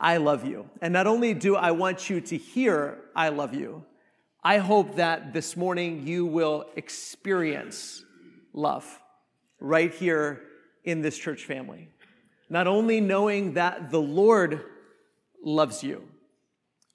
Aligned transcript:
I 0.00 0.16
love 0.16 0.46
you. 0.46 0.68
And 0.80 0.94
not 0.94 1.06
only 1.06 1.34
do 1.34 1.56
I 1.56 1.72
want 1.72 2.08
you 2.08 2.22
to 2.22 2.36
hear, 2.38 2.98
I 3.14 3.28
love 3.28 3.52
you, 3.54 3.84
I 4.42 4.56
hope 4.56 4.96
that 4.96 5.34
this 5.34 5.56
morning 5.58 6.06
you 6.06 6.24
will 6.24 6.64
experience 6.74 8.02
love 8.54 8.98
right 9.60 9.92
here 9.92 10.40
in 10.84 11.02
this 11.02 11.18
church 11.18 11.44
family. 11.44 11.90
Not 12.48 12.66
only 12.66 13.02
knowing 13.02 13.54
that 13.54 13.90
the 13.90 14.00
Lord 14.00 14.64
loves 15.44 15.82
you, 15.82 16.08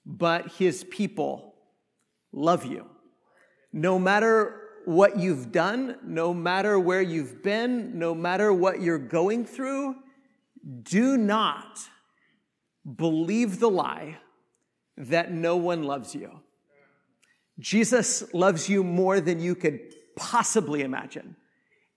but 0.04 0.52
his 0.52 0.82
people 0.82 1.54
love 2.32 2.66
you. 2.66 2.86
No 3.72 4.00
matter 4.00 4.62
what 4.84 5.16
you've 5.16 5.52
done, 5.52 5.96
no 6.02 6.34
matter 6.34 6.78
where 6.78 7.02
you've 7.02 7.42
been, 7.42 7.98
no 7.98 8.14
matter 8.14 8.52
what 8.52 8.80
you're 8.80 8.98
going 8.98 9.44
through, 9.44 9.94
do 10.82 11.16
not 11.16 11.78
believe 12.94 13.58
the 13.58 13.70
lie 13.70 14.18
that 14.96 15.32
no 15.32 15.56
one 15.56 15.82
loves 15.82 16.14
you. 16.14 16.40
Jesus 17.58 18.32
loves 18.34 18.68
you 18.68 18.84
more 18.84 19.20
than 19.20 19.40
you 19.40 19.54
could 19.54 19.80
possibly 20.14 20.82
imagine. 20.82 21.36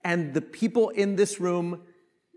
And 0.04 0.34
the 0.34 0.42
people 0.42 0.90
in 0.90 1.16
this 1.16 1.40
room 1.40 1.82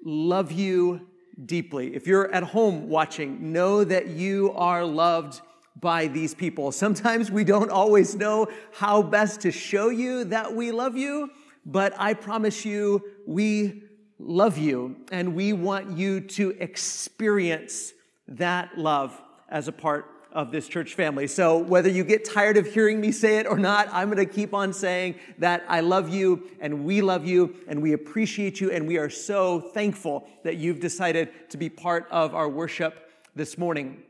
love 0.05 0.53
you 0.53 1.09
deeply. 1.47 1.95
If 1.95 2.07
you're 2.07 2.33
at 2.33 2.43
home 2.43 2.89
watching, 2.89 3.53
know 3.53 3.85
that 3.85 4.09
you 4.09 4.53
are 4.53 4.85
loved 4.85 5.41
by 5.81 6.09
these 6.09 6.35
people. 6.35 6.73
Sometimes 6.73 7.31
we 7.31 7.45
don't 7.45 7.71
always 7.71 8.15
know 8.15 8.49
how 8.73 9.03
best 9.03 9.41
to 9.43 9.51
show 9.51 9.89
you 9.89 10.25
that 10.25 10.55
we 10.55 10.71
love 10.71 10.97
you, 10.97 11.31
but 11.65 11.95
I 11.97 12.15
promise 12.15 12.65
you, 12.65 13.03
we 13.27 13.85
love 14.19 14.59
you 14.59 14.97
and 15.11 15.35
we 15.35 15.53
want 15.53 15.97
you 15.97 16.21
to 16.21 16.51
experience 16.61 17.95
that 18.39 18.79
love 18.79 19.21
as 19.49 19.69
a 19.69 19.73
part 19.73 20.07
of 20.33 20.51
this 20.51 20.67
church 20.67 20.95
family. 20.95 21.27
So 21.27 21.59
whether 21.59 21.91
you 21.91 22.05
get 22.05 22.25
tired 22.25 22.57
of 22.57 22.67
hearing 22.67 23.01
me 23.01 23.13
say 23.13 23.37
it 23.37 23.47
or 23.47 23.59
not, 23.59 23.89
I'm 23.93 24.11
going 24.11 24.27
to 24.27 24.33
keep 24.33 24.55
on 24.55 24.73
saying 24.73 25.17
that 25.39 25.63
I 25.69 25.81
love 25.81 26.09
you 26.09 26.51
and 26.61 26.85
we 26.85 27.03
love 27.03 27.27
you 27.27 27.57
and 27.69 27.83
we 27.83 27.93
appreciate 27.93 28.61
you 28.61 28.71
and 28.71 28.87
we 28.87 28.97
are 28.97 29.11
so 29.11 29.61
thankful 29.61 30.27
that 30.43 30.57
you've 30.57 30.81
decided 30.81 31.51
to 31.51 31.59
be 31.59 31.69
part 31.69 32.09
of 32.11 32.35
our 32.35 32.49
worship 32.49 33.11
this 33.37 33.59
morning. 33.59 34.03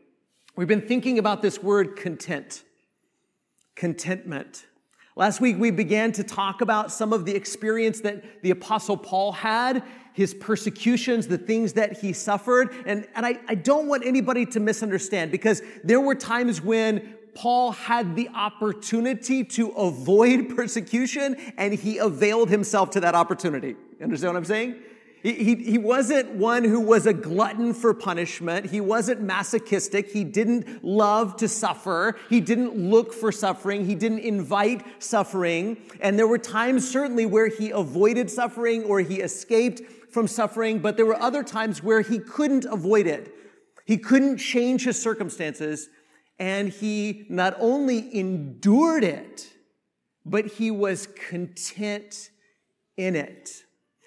We've 0.54 0.68
been 0.68 0.86
thinking 0.86 1.18
about 1.18 1.42
this 1.42 1.62
word 1.62 1.96
content, 1.96 2.62
contentment. 3.74 4.64
Last 5.16 5.40
week, 5.40 5.56
we 5.58 5.70
began 5.70 6.12
to 6.12 6.24
talk 6.24 6.60
about 6.60 6.92
some 6.92 7.12
of 7.12 7.26
the 7.26 7.34
experience 7.34 8.00
that 8.00 8.42
the 8.42 8.50
Apostle 8.50 8.96
Paul 8.96 9.32
had, 9.32 9.82
his 10.12 10.34
persecutions, 10.34 11.26
the 11.26 11.38
things 11.38 11.72
that 11.74 11.98
he 11.98 12.12
suffered. 12.12 12.74
And, 12.86 13.06
and 13.14 13.24
I, 13.24 13.38
I 13.48 13.54
don't 13.54 13.86
want 13.86 14.04
anybody 14.04 14.46
to 14.46 14.60
misunderstand 14.60 15.30
because 15.30 15.62
there 15.84 16.00
were 16.00 16.14
times 16.14 16.60
when 16.60 17.14
Paul 17.34 17.72
had 17.72 18.14
the 18.14 18.28
opportunity 18.28 19.42
to 19.44 19.68
avoid 19.70 20.48
persecution 20.56 21.36
and 21.56 21.72
he 21.72 21.98
availed 21.98 22.50
himself 22.50 22.90
to 22.90 23.00
that 23.00 23.14
opportunity. 23.14 23.76
Understand 24.00 24.34
what 24.34 24.38
I'm 24.38 24.44
saying? 24.44 24.76
He, 25.22 25.34
he, 25.34 25.54
he 25.54 25.78
wasn't 25.78 26.32
one 26.32 26.64
who 26.64 26.80
was 26.80 27.06
a 27.06 27.12
glutton 27.12 27.74
for 27.74 27.94
punishment. 27.94 28.66
He 28.66 28.80
wasn't 28.80 29.20
masochistic. 29.20 30.10
He 30.10 30.24
didn't 30.24 30.82
love 30.82 31.36
to 31.36 31.48
suffer. 31.48 32.18
He 32.28 32.40
didn't 32.40 32.76
look 32.76 33.12
for 33.12 33.30
suffering. 33.30 33.86
He 33.86 33.94
didn't 33.94 34.18
invite 34.20 34.84
suffering. 35.00 35.76
And 36.00 36.18
there 36.18 36.26
were 36.26 36.38
times 36.38 36.90
certainly 36.90 37.24
where 37.24 37.46
he 37.46 37.70
avoided 37.70 38.30
suffering 38.30 38.82
or 38.82 38.98
he 38.98 39.20
escaped 39.20 39.82
from 40.12 40.28
suffering, 40.28 40.78
but 40.78 40.96
there 40.96 41.06
were 41.06 41.20
other 41.20 41.42
times 41.42 41.82
where 41.82 42.02
he 42.02 42.18
couldn't 42.18 42.64
avoid 42.66 43.06
it. 43.06 43.34
He 43.86 43.98
couldn't 43.98 44.38
change 44.38 44.84
his 44.84 45.00
circumstances. 45.00 45.88
And 46.38 46.68
he 46.68 47.26
not 47.28 47.56
only 47.58 48.14
endured 48.18 49.04
it, 49.04 49.48
but 50.24 50.46
he 50.46 50.70
was 50.70 51.08
content 51.28 52.30
in 52.96 53.16
it. 53.16 53.50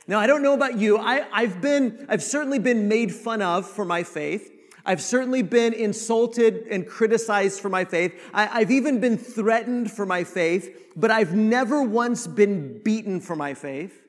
Now, 0.07 0.19
I 0.19 0.27
don't 0.27 0.43
know 0.43 0.53
about 0.53 0.77
you. 0.77 0.97
I, 0.97 1.25
I've 1.31 1.61
been, 1.61 2.05
I've 2.09 2.23
certainly 2.23 2.59
been 2.59 2.87
made 2.87 3.13
fun 3.13 3.41
of 3.41 3.67
for 3.67 3.85
my 3.85 4.03
faith. 4.03 4.51
I've 4.85 5.01
certainly 5.01 5.41
been 5.41 5.73
insulted 5.73 6.67
and 6.69 6.87
criticized 6.87 7.59
for 7.59 7.69
my 7.69 7.85
faith. 7.85 8.13
I, 8.33 8.59
have 8.59 8.69
even 8.69 8.99
been 8.99 9.17
threatened 9.17 9.91
for 9.91 10.05
my 10.05 10.23
faith, 10.23 10.91
but 10.95 11.09
I've 11.09 11.33
never 11.33 11.81
once 11.81 12.27
been 12.27 12.81
beaten 12.83 13.19
for 13.19 13.35
my 13.35 13.55
faith. 13.55 14.04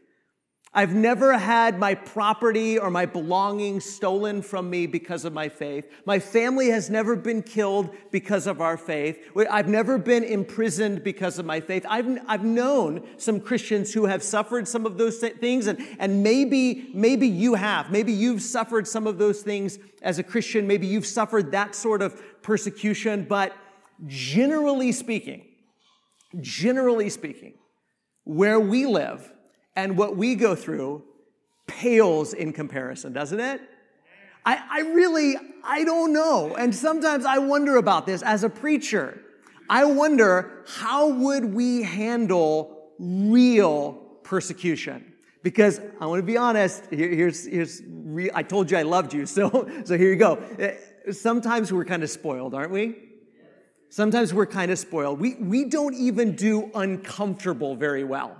I've 0.76 0.94
never 0.94 1.38
had 1.38 1.78
my 1.78 1.94
property 1.94 2.78
or 2.78 2.90
my 2.90 3.06
belongings 3.06 3.86
stolen 3.86 4.42
from 4.42 4.68
me 4.68 4.86
because 4.86 5.24
of 5.24 5.32
my 5.32 5.48
faith. 5.48 5.90
My 6.04 6.18
family 6.18 6.68
has 6.68 6.90
never 6.90 7.16
been 7.16 7.42
killed 7.42 7.96
because 8.10 8.46
of 8.46 8.60
our 8.60 8.76
faith. 8.76 9.18
I've 9.50 9.68
never 9.68 9.96
been 9.96 10.22
imprisoned 10.22 11.02
because 11.02 11.38
of 11.38 11.46
my 11.46 11.60
faith. 11.60 11.86
I've, 11.88 12.18
I've 12.28 12.44
known 12.44 13.02
some 13.16 13.40
Christians 13.40 13.94
who 13.94 14.04
have 14.04 14.22
suffered 14.22 14.68
some 14.68 14.84
of 14.84 14.98
those 14.98 15.16
things, 15.16 15.66
and, 15.66 15.82
and 15.98 16.22
maybe, 16.22 16.90
maybe 16.92 17.26
you 17.26 17.54
have. 17.54 17.90
Maybe 17.90 18.12
you've 18.12 18.42
suffered 18.42 18.86
some 18.86 19.06
of 19.06 19.16
those 19.16 19.40
things 19.40 19.78
as 20.02 20.18
a 20.18 20.22
Christian. 20.22 20.66
Maybe 20.66 20.86
you've 20.86 21.06
suffered 21.06 21.52
that 21.52 21.74
sort 21.74 22.02
of 22.02 22.20
persecution, 22.42 23.24
but 23.26 23.56
generally 24.06 24.92
speaking, 24.92 25.46
generally 26.38 27.08
speaking, 27.08 27.54
where 28.24 28.60
we 28.60 28.84
live, 28.84 29.32
and 29.76 29.96
what 29.96 30.16
we 30.16 30.34
go 30.34 30.54
through 30.54 31.04
pales 31.66 32.32
in 32.32 32.52
comparison, 32.52 33.12
doesn't 33.12 33.40
it? 33.40 33.60
I, 34.44 34.62
I 34.70 34.80
really, 34.80 35.34
I 35.62 35.84
don't 35.84 36.12
know. 36.12 36.56
And 36.56 36.74
sometimes 36.74 37.24
I 37.24 37.38
wonder 37.38 37.76
about 37.76 38.06
this 38.06 38.22
as 38.22 38.42
a 38.44 38.48
preacher. 38.48 39.20
I 39.68 39.84
wonder 39.84 40.64
how 40.66 41.08
would 41.08 41.44
we 41.44 41.82
handle 41.82 42.90
real 42.98 43.92
persecution? 44.22 45.12
Because 45.42 45.80
I 46.00 46.06
want 46.06 46.20
to 46.20 46.26
be 46.26 46.36
honest, 46.36 46.84
here, 46.90 47.08
here's, 47.08 47.46
here's 47.46 47.82
real, 47.86 48.30
I 48.34 48.42
told 48.42 48.70
you 48.70 48.78
I 48.78 48.82
loved 48.82 49.12
you, 49.12 49.26
so, 49.36 49.68
so 49.84 49.98
here 49.98 50.10
you 50.10 50.16
go. 50.16 50.36
Eh, 50.58 50.76
sometimes 51.12 51.72
we're 51.72 51.84
kind 51.84 52.02
of 52.02 52.10
spoiled, 52.10 52.54
aren't 52.54 52.72
we? 52.72 52.96
Sometimes 53.88 54.32
we're 54.32 54.46
kind 54.46 54.70
of 54.70 54.78
spoiled. 54.78 55.20
We, 55.20 55.34
we 55.34 55.64
don't 55.64 55.94
even 55.94 56.34
do 56.34 56.70
uncomfortable 56.74 57.76
very 57.76 58.04
well 58.04 58.36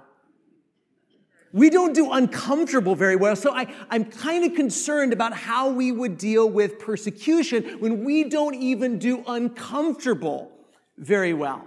we 1.57 1.71
don't 1.71 1.95
do 1.95 2.13
uncomfortable 2.13 2.95
very 2.95 3.17
well. 3.17 3.35
So 3.35 3.51
I, 3.51 3.67
I'm 3.89 4.05
kind 4.05 4.45
of 4.45 4.55
concerned 4.55 5.15
about 5.15 5.33
how 5.33 5.71
we 5.71 5.91
would 5.91 6.19
deal 6.19 6.51
with 6.51 6.79
persecution 6.79 7.81
when 7.81 8.05
we 8.05 8.25
don't 8.25 8.55
even 8.55 8.99
do 8.99 9.25
uncomfortable 9.27 10.53
very 10.99 11.33
well. 11.33 11.65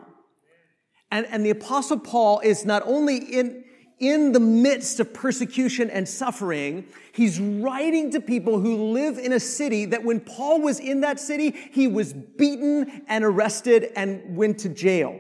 And, 1.10 1.26
and 1.26 1.44
the 1.44 1.50
apostle 1.50 1.98
Paul 1.98 2.40
is 2.42 2.66
not 2.66 2.84
only 2.86 3.18
in, 3.18 3.64
in 3.98 4.32
the 4.32 4.40
midst 4.40 5.00
of 5.00 5.12
persecution 5.12 5.90
and 5.90 6.08
suffering, 6.08 6.86
he's 7.12 7.40
writing 7.40 8.12
to 8.12 8.22
people 8.22 8.60
who 8.60 8.92
live 8.92 9.18
in 9.18 9.34
a 9.34 9.40
city 9.40 9.86
that 9.86 10.04
when 10.04 10.20
Paul 10.20 10.62
was 10.62 10.80
in 10.80 11.02
that 11.02 11.20
city, 11.20 11.50
he 11.72 11.88
was 11.88 12.14
beaten 12.14 13.02
and 13.08 13.24
arrested 13.24 13.92
and 13.96 14.38
went 14.38 14.60
to 14.60 14.70
jail. 14.70 15.20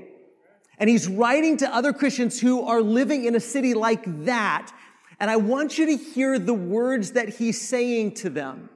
And 0.79 0.89
he's 0.89 1.07
writing 1.07 1.57
to 1.57 1.73
other 1.73 1.91
Christians 1.91 2.39
who 2.39 2.63
are 2.63 2.81
living 2.81 3.25
in 3.25 3.35
a 3.35 3.39
city 3.39 3.73
like 3.73 4.23
that. 4.25 4.71
And 5.19 5.29
I 5.29 5.35
want 5.35 5.77
you 5.77 5.85
to 5.87 5.97
hear 5.97 6.39
the 6.39 6.53
words 6.53 7.11
that 7.11 7.29
he's 7.29 7.61
saying 7.61 8.13
to 8.15 8.29
them. 8.29 8.69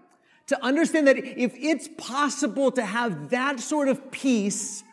To 0.47 0.61
understand 0.63 1.07
that 1.07 1.17
if 1.17 1.53
it's 1.55 1.87
possible 1.97 2.69
to 2.73 2.83
have 2.83 3.29
that 3.29 3.61
sort 3.61 3.87
of 3.87 4.11
peace 4.11 4.83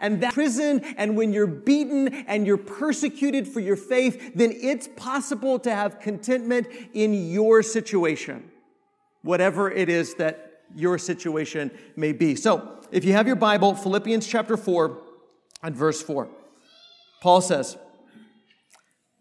and 0.00 0.20
that 0.22 0.32
prison 0.32 0.84
and 0.96 1.16
when 1.16 1.32
you're 1.32 1.48
beaten 1.48 2.14
and 2.28 2.46
you're 2.46 2.56
persecuted 2.56 3.48
for 3.48 3.58
your 3.58 3.74
faith, 3.74 4.32
then 4.36 4.52
it's 4.54 4.88
possible 4.96 5.58
to 5.58 5.74
have 5.74 5.98
contentment 5.98 6.68
in 6.94 7.32
your 7.32 7.64
situation, 7.64 8.48
whatever 9.22 9.68
it 9.68 9.88
is 9.88 10.14
that 10.14 10.62
your 10.76 10.96
situation 10.96 11.72
may 11.96 12.12
be. 12.12 12.36
So 12.36 12.78
if 12.92 13.04
you 13.04 13.12
have 13.14 13.26
your 13.26 13.34
Bible, 13.34 13.74
Philippians 13.74 14.28
chapter 14.28 14.56
4 14.56 14.96
and 15.64 15.74
verse 15.74 16.00
4. 16.00 16.28
Paul 17.20 17.40
says, 17.40 17.76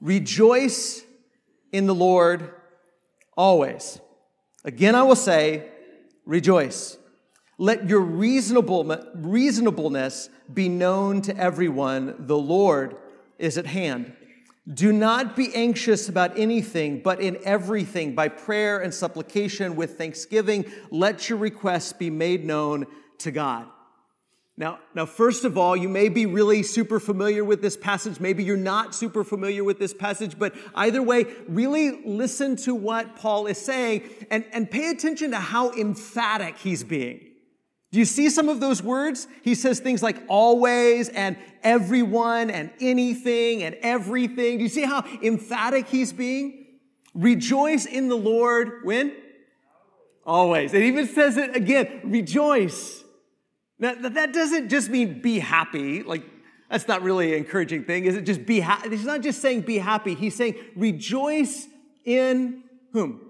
Rejoice 0.01 1.03
in 1.71 1.87
the 1.87 1.95
Lord 1.95 2.53
always. 3.35 3.99
Again, 4.63 4.95
I 4.95 5.03
will 5.03 5.15
say, 5.15 5.69
rejoice. 6.25 6.97
Let 7.57 7.89
your 7.89 7.99
reasonable, 7.99 8.83
reasonableness 9.15 10.29
be 10.53 10.69
known 10.69 11.21
to 11.23 11.35
everyone. 11.35 12.15
The 12.19 12.37
Lord 12.37 12.95
is 13.37 13.57
at 13.57 13.65
hand. 13.65 14.13
Do 14.71 14.93
not 14.93 15.35
be 15.35 15.53
anxious 15.55 16.09
about 16.09 16.37
anything, 16.37 17.01
but 17.01 17.19
in 17.19 17.37
everything, 17.43 18.13
by 18.13 18.27
prayer 18.27 18.79
and 18.79 18.93
supplication 18.93 19.75
with 19.75 19.97
thanksgiving, 19.97 20.71
let 20.91 21.27
your 21.27 21.39
requests 21.39 21.91
be 21.91 22.09
made 22.09 22.45
known 22.45 22.85
to 23.19 23.31
God. 23.31 23.67
Now, 24.59 24.79
now, 24.93 25.05
first 25.05 25.45
of 25.45 25.57
all, 25.57 25.77
you 25.77 25.87
may 25.87 26.09
be 26.09 26.25
really 26.25 26.63
super 26.63 26.99
familiar 26.99 27.45
with 27.45 27.61
this 27.61 27.77
passage. 27.77 28.19
Maybe 28.19 28.43
you're 28.43 28.57
not 28.57 28.93
super 28.93 29.23
familiar 29.23 29.63
with 29.63 29.79
this 29.79 29.93
passage, 29.93 30.37
but 30.37 30.53
either 30.75 31.01
way, 31.01 31.27
really 31.47 32.01
listen 32.05 32.57
to 32.57 32.75
what 32.75 33.15
Paul 33.15 33.47
is 33.47 33.57
saying 33.57 34.03
and, 34.29 34.43
and 34.51 34.69
pay 34.69 34.89
attention 34.89 35.31
to 35.31 35.37
how 35.37 35.71
emphatic 35.71 36.57
he's 36.57 36.83
being. 36.83 37.21
Do 37.93 37.99
you 37.99 38.05
see 38.05 38.29
some 38.29 38.49
of 38.49 38.59
those 38.59 38.83
words? 38.83 39.29
He 39.43 39.55
says 39.55 39.79
things 39.79 40.03
like 40.03 40.17
always 40.27 41.07
and 41.07 41.37
everyone 41.63 42.49
and 42.49 42.69
anything 42.81 43.63
and 43.63 43.75
everything. 43.75 44.57
Do 44.57 44.63
you 44.63 44.69
see 44.69 44.83
how 44.83 45.05
emphatic 45.23 45.87
he's 45.87 46.11
being? 46.11 46.65
Rejoice 47.13 47.85
in 47.85 48.09
the 48.09 48.17
Lord 48.17 48.81
when? 48.83 49.15
Always. 50.25 50.73
It 50.73 50.83
even 50.83 51.07
says 51.07 51.37
it 51.37 51.55
again 51.55 52.01
rejoice. 52.03 53.05
Now, 53.79 53.95
that 53.95 54.33
doesn't 54.33 54.69
just 54.69 54.89
mean 54.89 55.21
be 55.21 55.39
happy. 55.39 56.03
Like, 56.03 56.23
that's 56.69 56.87
not 56.87 57.01
really 57.01 57.31
an 57.33 57.39
encouraging 57.39 57.85
thing. 57.85 58.05
Is 58.05 58.15
it 58.15 58.25
just 58.25 58.45
be 58.45 58.59
happy? 58.59 58.89
He's 58.89 59.05
not 59.05 59.21
just 59.21 59.41
saying 59.41 59.61
be 59.61 59.77
happy. 59.77 60.15
He's 60.15 60.35
saying 60.35 60.55
rejoice 60.75 61.67
in 62.05 62.63
whom? 62.91 63.21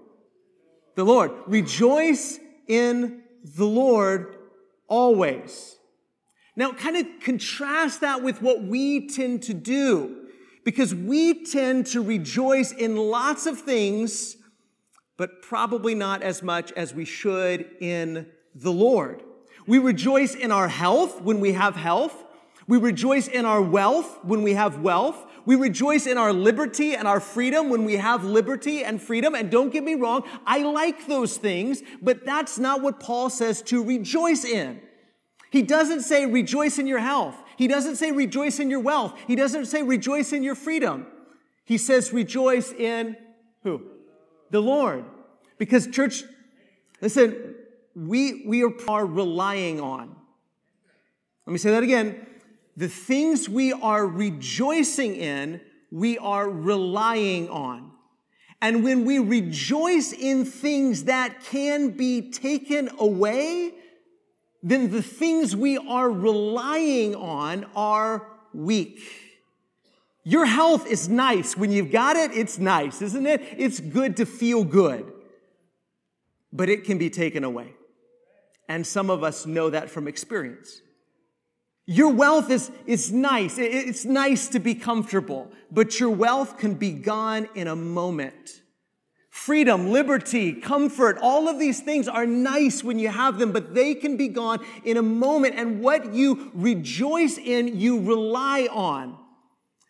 The 0.96 1.04
Lord. 1.04 1.30
Rejoice 1.46 2.40
in 2.66 3.22
the 3.44 3.64
Lord 3.64 4.36
always. 4.88 5.76
Now, 6.56 6.72
kind 6.72 6.96
of 6.96 7.06
contrast 7.20 8.00
that 8.00 8.22
with 8.22 8.42
what 8.42 8.62
we 8.62 9.08
tend 9.08 9.44
to 9.44 9.54
do, 9.54 10.26
because 10.64 10.94
we 10.94 11.44
tend 11.44 11.86
to 11.86 12.02
rejoice 12.02 12.72
in 12.72 12.96
lots 12.96 13.46
of 13.46 13.60
things, 13.60 14.36
but 15.16 15.42
probably 15.42 15.94
not 15.94 16.22
as 16.22 16.42
much 16.42 16.72
as 16.72 16.92
we 16.92 17.04
should 17.04 17.70
in 17.80 18.26
the 18.54 18.72
Lord. 18.72 19.22
We 19.70 19.78
rejoice 19.78 20.34
in 20.34 20.50
our 20.50 20.66
health 20.66 21.22
when 21.22 21.38
we 21.38 21.52
have 21.52 21.76
health. 21.76 22.24
We 22.66 22.76
rejoice 22.78 23.28
in 23.28 23.44
our 23.44 23.62
wealth 23.62 24.18
when 24.24 24.42
we 24.42 24.54
have 24.54 24.80
wealth. 24.80 25.24
We 25.46 25.54
rejoice 25.54 26.08
in 26.08 26.18
our 26.18 26.32
liberty 26.32 26.96
and 26.96 27.06
our 27.06 27.20
freedom 27.20 27.70
when 27.70 27.84
we 27.84 27.94
have 27.94 28.24
liberty 28.24 28.82
and 28.82 29.00
freedom. 29.00 29.36
And 29.36 29.48
don't 29.48 29.72
get 29.72 29.84
me 29.84 29.94
wrong, 29.94 30.24
I 30.44 30.64
like 30.64 31.06
those 31.06 31.36
things, 31.36 31.84
but 32.02 32.26
that's 32.26 32.58
not 32.58 32.82
what 32.82 32.98
Paul 32.98 33.30
says 33.30 33.62
to 33.62 33.84
rejoice 33.84 34.44
in. 34.44 34.80
He 35.52 35.62
doesn't 35.62 36.00
say 36.00 36.26
rejoice 36.26 36.80
in 36.80 36.88
your 36.88 36.98
health. 36.98 37.36
He 37.56 37.68
doesn't 37.68 37.94
say 37.94 38.10
rejoice 38.10 38.58
in 38.58 38.70
your 38.70 38.80
wealth. 38.80 39.16
He 39.28 39.36
doesn't 39.36 39.66
say 39.66 39.84
rejoice 39.84 40.32
in 40.32 40.42
your 40.42 40.56
freedom. 40.56 41.06
He 41.64 41.78
says 41.78 42.12
rejoice 42.12 42.72
in 42.72 43.16
who? 43.62 43.82
The 44.50 44.62
Lord. 44.62 45.04
Because 45.58 45.86
church, 45.86 46.24
listen, 47.00 47.49
we, 48.00 48.44
we 48.46 48.62
are 48.62 49.06
relying 49.06 49.80
on. 49.80 50.16
Let 51.46 51.52
me 51.52 51.58
say 51.58 51.70
that 51.70 51.82
again 51.82 52.26
the 52.76 52.88
things 52.88 53.48
we 53.48 53.72
are 53.72 54.06
rejoicing 54.06 55.16
in, 55.16 55.60
we 55.90 56.16
are 56.18 56.48
relying 56.48 57.48
on. 57.50 57.90
And 58.62 58.84
when 58.84 59.04
we 59.04 59.18
rejoice 59.18 60.12
in 60.12 60.44
things 60.44 61.04
that 61.04 61.42
can 61.44 61.90
be 61.90 62.30
taken 62.30 62.88
away, 62.98 63.72
then 64.62 64.90
the 64.90 65.02
things 65.02 65.56
we 65.56 65.76
are 65.78 66.10
relying 66.10 67.14
on 67.14 67.66
are 67.74 68.26
weak. 68.54 69.00
Your 70.24 70.46
health 70.46 70.86
is 70.86 71.08
nice. 71.08 71.56
When 71.56 71.72
you've 71.72 71.90
got 71.90 72.16
it, 72.16 72.32
it's 72.32 72.58
nice, 72.58 73.02
isn't 73.02 73.26
it? 73.26 73.42
It's 73.56 73.80
good 73.80 74.16
to 74.18 74.26
feel 74.26 74.64
good. 74.64 75.10
But 76.52 76.68
it 76.68 76.84
can 76.84 76.98
be 76.98 77.10
taken 77.10 77.44
away. 77.44 77.74
And 78.70 78.86
some 78.86 79.10
of 79.10 79.24
us 79.24 79.46
know 79.46 79.68
that 79.68 79.90
from 79.90 80.06
experience. 80.06 80.80
Your 81.86 82.10
wealth 82.10 82.52
is, 82.52 82.70
is 82.86 83.10
nice. 83.10 83.58
It's 83.58 84.04
nice 84.04 84.46
to 84.50 84.60
be 84.60 84.76
comfortable, 84.76 85.50
but 85.72 85.98
your 85.98 86.10
wealth 86.10 86.56
can 86.56 86.74
be 86.74 86.92
gone 86.92 87.48
in 87.56 87.66
a 87.66 87.74
moment. 87.74 88.62
Freedom, 89.28 89.90
liberty, 89.90 90.52
comfort, 90.52 91.18
all 91.20 91.48
of 91.48 91.58
these 91.58 91.80
things 91.80 92.06
are 92.06 92.26
nice 92.26 92.84
when 92.84 93.00
you 93.00 93.08
have 93.08 93.40
them, 93.40 93.50
but 93.50 93.74
they 93.74 93.92
can 93.92 94.16
be 94.16 94.28
gone 94.28 94.64
in 94.84 94.96
a 94.96 95.02
moment. 95.02 95.56
And 95.56 95.80
what 95.80 96.14
you 96.14 96.52
rejoice 96.54 97.38
in, 97.38 97.80
you 97.80 97.98
rely 97.98 98.68
on. 98.70 99.18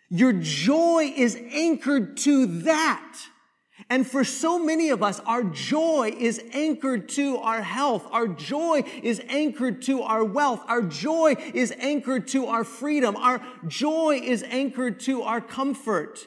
Your 0.08 0.32
joy 0.32 1.12
is 1.14 1.38
anchored 1.52 2.16
to 2.18 2.46
that. 2.62 3.18
And 3.90 4.06
for 4.06 4.22
so 4.22 4.56
many 4.56 4.90
of 4.90 5.02
us, 5.02 5.18
our 5.26 5.42
joy 5.42 6.14
is 6.16 6.40
anchored 6.52 7.08
to 7.10 7.38
our 7.38 7.60
health. 7.60 8.06
Our 8.12 8.28
joy 8.28 8.84
is 9.02 9.20
anchored 9.28 9.82
to 9.82 10.02
our 10.02 10.24
wealth. 10.24 10.62
Our 10.68 10.82
joy 10.82 11.34
is 11.52 11.74
anchored 11.80 12.28
to 12.28 12.46
our 12.46 12.62
freedom. 12.62 13.16
Our 13.16 13.44
joy 13.66 14.20
is 14.22 14.44
anchored 14.44 15.00
to 15.00 15.22
our 15.22 15.40
comfort. 15.40 16.20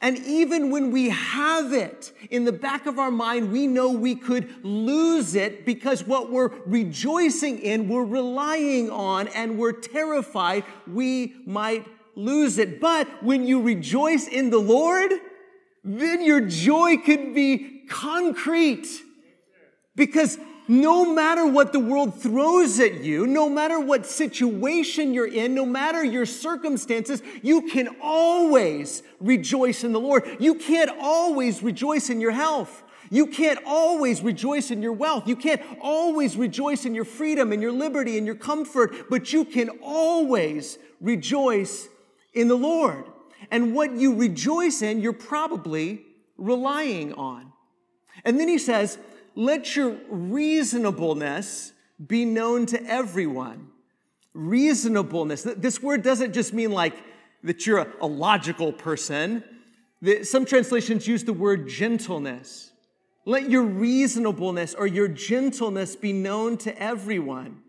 And 0.00 0.16
even 0.20 0.70
when 0.70 0.90
we 0.90 1.10
have 1.10 1.74
it 1.74 2.10
in 2.30 2.46
the 2.46 2.52
back 2.52 2.86
of 2.86 2.98
our 2.98 3.10
mind, 3.10 3.52
we 3.52 3.66
know 3.66 3.90
we 3.90 4.14
could 4.14 4.64
lose 4.64 5.34
it 5.34 5.66
because 5.66 6.06
what 6.06 6.32
we're 6.32 6.50
rejoicing 6.64 7.58
in, 7.58 7.86
we're 7.86 8.02
relying 8.02 8.90
on, 8.90 9.28
and 9.28 9.58
we're 9.58 9.72
terrified 9.72 10.64
we 10.88 11.34
might 11.46 11.86
lose 12.16 12.56
it. 12.56 12.80
But 12.80 13.22
when 13.22 13.46
you 13.46 13.60
rejoice 13.60 14.26
in 14.26 14.48
the 14.48 14.58
Lord, 14.58 15.12
then 15.84 16.22
your 16.24 16.40
joy 16.40 16.96
could 16.96 17.34
be 17.34 17.82
concrete. 17.88 18.88
Because 19.94 20.38
no 20.68 21.12
matter 21.12 21.46
what 21.46 21.72
the 21.72 21.80
world 21.80 22.20
throws 22.20 22.78
at 22.80 23.02
you, 23.02 23.26
no 23.26 23.48
matter 23.48 23.78
what 23.80 24.06
situation 24.06 25.12
you're 25.12 25.26
in, 25.26 25.54
no 25.54 25.66
matter 25.66 26.04
your 26.04 26.24
circumstances, 26.24 27.22
you 27.42 27.62
can 27.62 27.96
always 28.00 29.02
rejoice 29.20 29.84
in 29.84 29.92
the 29.92 30.00
Lord. 30.00 30.24
You 30.38 30.54
can't 30.54 30.90
always 31.00 31.62
rejoice 31.62 32.10
in 32.10 32.20
your 32.20 32.30
health. 32.30 32.82
You 33.10 33.26
can't 33.26 33.58
always 33.66 34.22
rejoice 34.22 34.70
in 34.70 34.80
your 34.80 34.94
wealth. 34.94 35.28
You 35.28 35.36
can't 35.36 35.60
always 35.82 36.36
rejoice 36.36 36.86
in 36.86 36.94
your 36.94 37.04
freedom 37.04 37.52
and 37.52 37.60
your 37.60 37.72
liberty 37.72 38.16
and 38.16 38.24
your 38.24 38.36
comfort, 38.36 39.10
but 39.10 39.32
you 39.34 39.44
can 39.44 39.68
always 39.82 40.78
rejoice 41.00 41.88
in 42.32 42.48
the 42.48 42.56
Lord. 42.56 43.04
And 43.50 43.74
what 43.74 43.92
you 43.92 44.14
rejoice 44.14 44.82
in, 44.82 45.00
you're 45.00 45.12
probably 45.12 46.02
relying 46.36 47.12
on. 47.14 47.52
And 48.24 48.38
then 48.38 48.48
he 48.48 48.58
says, 48.58 48.98
let 49.34 49.74
your 49.76 49.96
reasonableness 50.08 51.72
be 52.06 52.24
known 52.24 52.66
to 52.66 52.82
everyone. 52.84 53.68
Reasonableness. 54.34 55.42
This 55.42 55.82
word 55.82 56.02
doesn't 56.02 56.32
just 56.32 56.52
mean 56.52 56.72
like 56.72 56.94
that 57.44 57.66
you're 57.66 57.86
a, 58.00 58.06
logical 58.06 58.72
person. 58.72 59.42
Some 60.22 60.44
translations 60.44 61.06
use 61.06 61.24
the 61.24 61.32
word 61.32 61.68
gentleness. 61.68 62.72
Let 63.24 63.50
your 63.50 63.62
reasonableness 63.62 64.74
or 64.74 64.86
your 64.86 65.08
gentleness 65.08 65.96
be 65.96 66.12
known 66.12 66.56
to 66.58 66.82
everyone. 66.82 67.60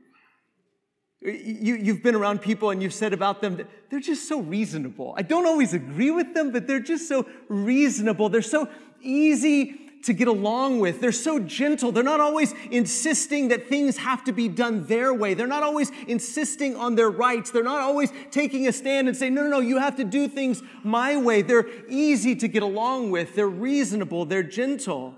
You, 1.24 1.76
you've 1.76 2.04
been 2.04 2.16
around 2.16 2.42
people 2.42 2.70
and 2.72 2.84
you've 2.84 2.94
said 2.94 3.14
about 3.14 3.40
them 3.40 3.56
that 3.56 3.68
they're 3.90 4.02
just 4.02 4.28
so 4.28 4.42
reasonable. 4.42 5.14
I 5.18 5.22
don't 5.22 5.46
always 5.46 5.74
agree 5.74 6.12
with 6.12 6.34
them, 6.34 6.52
but 6.52 6.68
they're 6.68 6.82
just 6.82 7.08
so 7.08 7.26
reasonable. 7.48 8.28
They're 8.28 8.42
so 8.42 8.68
easy 9.02 9.80
to 10.04 10.12
get 10.12 10.28
along 10.28 10.80
with. 10.80 11.00
They're 11.00 11.14
so 11.14 11.40
gentle. 11.40 11.94
They're 11.94 12.04
not 12.04 12.20
always 12.20 12.54
insisting 12.72 13.48
that 13.48 13.70
things 13.70 13.96
have 13.98 14.26
to 14.26 14.34
be 14.34 14.50
done 14.50 14.86
their 14.88 15.14
way. 15.14 15.34
They're 15.34 15.48
not 15.48 15.64
always 15.64 15.92
insisting 16.08 16.76
on 16.76 16.96
their 16.96 17.10
rights. 17.10 17.52
They're 17.52 17.64
not 17.64 17.80
always 17.80 18.12
taking 18.30 18.68
a 18.68 18.74
stand 18.74 19.08
and 19.08 19.16
saying, 19.16 19.34
no, 19.34 19.44
no, 19.44 19.50
no, 19.50 19.60
you 19.62 19.78
have 19.78 19.96
to 19.96 20.04
do 20.04 20.28
things 20.28 20.62
my 20.84 21.16
way. 21.16 21.42
They're 21.42 21.70
easy 21.88 22.36
to 22.36 22.50
get 22.50 22.64
along 22.64 23.12
with. 23.12 23.34
They're 23.34 23.48
reasonable. 23.48 24.26
They're 24.26 24.44
gentle. 24.44 25.16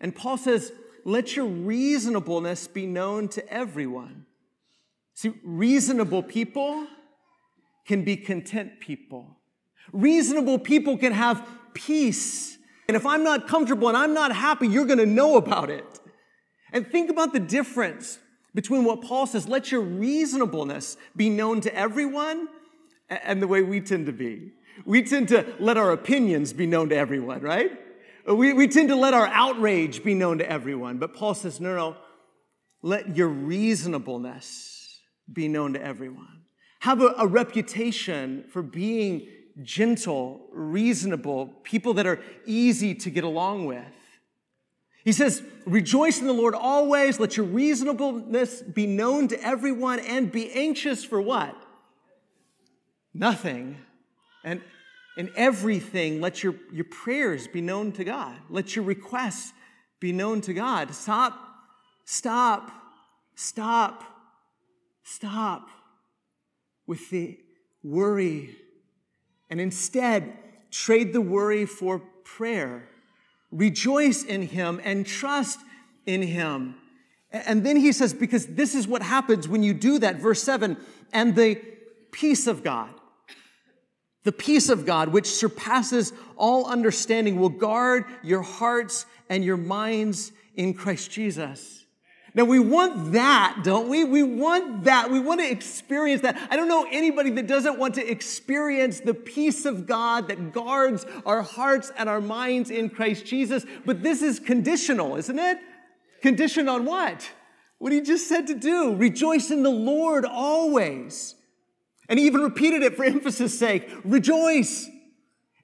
And 0.00 0.14
Paul 0.14 0.36
says, 0.36 0.70
let 1.04 1.34
your 1.34 1.46
reasonableness 1.46 2.68
be 2.68 2.86
known 2.86 3.26
to 3.30 3.52
everyone. 3.52 4.26
See, 5.16 5.32
reasonable 5.42 6.22
people 6.22 6.86
can 7.86 8.04
be 8.04 8.18
content 8.18 8.80
people. 8.80 9.38
Reasonable 9.90 10.58
people 10.58 10.98
can 10.98 11.12
have 11.12 11.48
peace. 11.72 12.58
And 12.86 12.96
if 12.98 13.06
I'm 13.06 13.24
not 13.24 13.48
comfortable 13.48 13.88
and 13.88 13.96
I'm 13.96 14.12
not 14.12 14.30
happy, 14.34 14.68
you're 14.68 14.84
going 14.84 14.98
to 14.98 15.06
know 15.06 15.38
about 15.38 15.70
it. 15.70 15.86
And 16.70 16.86
think 16.86 17.08
about 17.08 17.32
the 17.32 17.40
difference 17.40 18.18
between 18.54 18.84
what 18.84 19.00
Paul 19.00 19.26
says, 19.26 19.48
let 19.48 19.72
your 19.72 19.80
reasonableness 19.80 20.98
be 21.16 21.30
known 21.30 21.62
to 21.62 21.74
everyone, 21.74 22.48
and 23.08 23.40
the 23.40 23.48
way 23.48 23.62
we 23.62 23.80
tend 23.80 24.04
to 24.06 24.12
be. 24.12 24.52
We 24.84 25.02
tend 25.02 25.28
to 25.28 25.46
let 25.58 25.78
our 25.78 25.92
opinions 25.92 26.52
be 26.52 26.66
known 26.66 26.90
to 26.90 26.96
everyone, 26.96 27.40
right? 27.40 27.70
We, 28.28 28.52
we 28.52 28.68
tend 28.68 28.90
to 28.90 28.96
let 28.96 29.14
our 29.14 29.28
outrage 29.28 30.04
be 30.04 30.12
known 30.12 30.38
to 30.38 30.50
everyone. 30.50 30.98
But 30.98 31.14
Paul 31.14 31.32
says, 31.32 31.58
no, 31.58 31.74
no, 31.74 31.96
let 32.82 33.16
your 33.16 33.28
reasonableness 33.28 34.75
be 35.32 35.48
known 35.48 35.72
to 35.74 35.82
everyone. 35.82 36.42
Have 36.80 37.00
a, 37.00 37.14
a 37.18 37.26
reputation 37.26 38.44
for 38.50 38.62
being 38.62 39.28
gentle, 39.62 40.46
reasonable, 40.52 41.46
people 41.62 41.94
that 41.94 42.06
are 42.06 42.20
easy 42.44 42.94
to 42.94 43.10
get 43.10 43.24
along 43.24 43.66
with. 43.66 43.84
He 45.04 45.12
says, 45.12 45.42
Rejoice 45.64 46.20
in 46.20 46.26
the 46.26 46.32
Lord 46.32 46.54
always. 46.54 47.18
Let 47.18 47.36
your 47.36 47.46
reasonableness 47.46 48.62
be 48.62 48.86
known 48.86 49.28
to 49.28 49.42
everyone 49.42 49.98
and 50.00 50.30
be 50.30 50.52
anxious 50.52 51.04
for 51.04 51.20
what? 51.20 51.56
Nothing. 53.12 53.78
And 54.44 54.60
in 55.16 55.30
everything, 55.34 56.20
let 56.20 56.42
your, 56.42 56.54
your 56.72 56.84
prayers 56.84 57.48
be 57.48 57.60
known 57.60 57.92
to 57.92 58.04
God. 58.04 58.36
Let 58.48 58.76
your 58.76 58.84
requests 58.84 59.52
be 59.98 60.12
known 60.12 60.40
to 60.42 60.54
God. 60.54 60.94
Stop, 60.94 61.38
stop 62.04 62.70
Stop. 63.36 64.02
Stop 65.08 65.68
with 66.84 67.10
the 67.10 67.38
worry 67.84 68.56
and 69.48 69.60
instead 69.60 70.36
trade 70.72 71.12
the 71.12 71.20
worry 71.20 71.64
for 71.64 72.00
prayer. 72.24 72.88
Rejoice 73.52 74.24
in 74.24 74.42
Him 74.42 74.80
and 74.82 75.06
trust 75.06 75.60
in 76.06 76.22
Him. 76.22 76.74
And 77.30 77.64
then 77.64 77.76
he 77.76 77.92
says, 77.92 78.14
because 78.14 78.46
this 78.46 78.74
is 78.74 78.88
what 78.88 79.00
happens 79.00 79.46
when 79.46 79.62
you 79.62 79.74
do 79.74 80.00
that. 80.00 80.16
Verse 80.16 80.42
7 80.42 80.76
and 81.12 81.36
the 81.36 81.54
peace 82.10 82.48
of 82.48 82.64
God, 82.64 82.90
the 84.24 84.32
peace 84.32 84.68
of 84.68 84.84
God, 84.84 85.10
which 85.10 85.26
surpasses 85.26 86.12
all 86.36 86.66
understanding, 86.66 87.38
will 87.38 87.48
guard 87.48 88.06
your 88.24 88.42
hearts 88.42 89.06
and 89.28 89.44
your 89.44 89.56
minds 89.56 90.32
in 90.56 90.74
Christ 90.74 91.12
Jesus. 91.12 91.85
Now 92.36 92.44
we 92.44 92.58
want 92.58 93.12
that, 93.12 93.62
don't 93.64 93.88
we? 93.88 94.04
We 94.04 94.22
want 94.22 94.84
that. 94.84 95.10
We 95.10 95.18
want 95.20 95.40
to 95.40 95.50
experience 95.50 96.20
that. 96.20 96.36
I 96.50 96.56
don't 96.56 96.68
know 96.68 96.86
anybody 96.90 97.30
that 97.30 97.46
doesn't 97.46 97.78
want 97.78 97.94
to 97.94 98.06
experience 98.06 99.00
the 99.00 99.14
peace 99.14 99.64
of 99.64 99.86
God 99.86 100.28
that 100.28 100.52
guards 100.52 101.06
our 101.24 101.40
hearts 101.40 101.90
and 101.96 102.10
our 102.10 102.20
minds 102.20 102.70
in 102.70 102.90
Christ 102.90 103.24
Jesus. 103.24 103.64
But 103.86 104.02
this 104.02 104.20
is 104.20 104.38
conditional, 104.38 105.16
isn't 105.16 105.38
it? 105.38 105.58
Conditioned 106.20 106.68
on 106.68 106.84
what? 106.84 107.26
What 107.78 107.92
he 107.92 108.02
just 108.02 108.28
said 108.28 108.48
to 108.48 108.54
do. 108.54 108.94
Rejoice 108.94 109.50
in 109.50 109.62
the 109.62 109.70
Lord 109.70 110.26
always. 110.26 111.36
And 112.06 112.18
he 112.18 112.26
even 112.26 112.42
repeated 112.42 112.82
it 112.82 112.96
for 112.96 113.04
emphasis 113.06 113.58
sake. 113.58 113.90
Rejoice. 114.04 114.86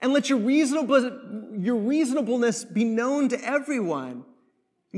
And 0.01 0.15
let 0.15 0.31
your, 0.31 0.39
your 0.41 1.77
reasonableness 1.77 2.65
be 2.65 2.85
known 2.85 3.29
to 3.29 3.45
everyone. 3.45 4.25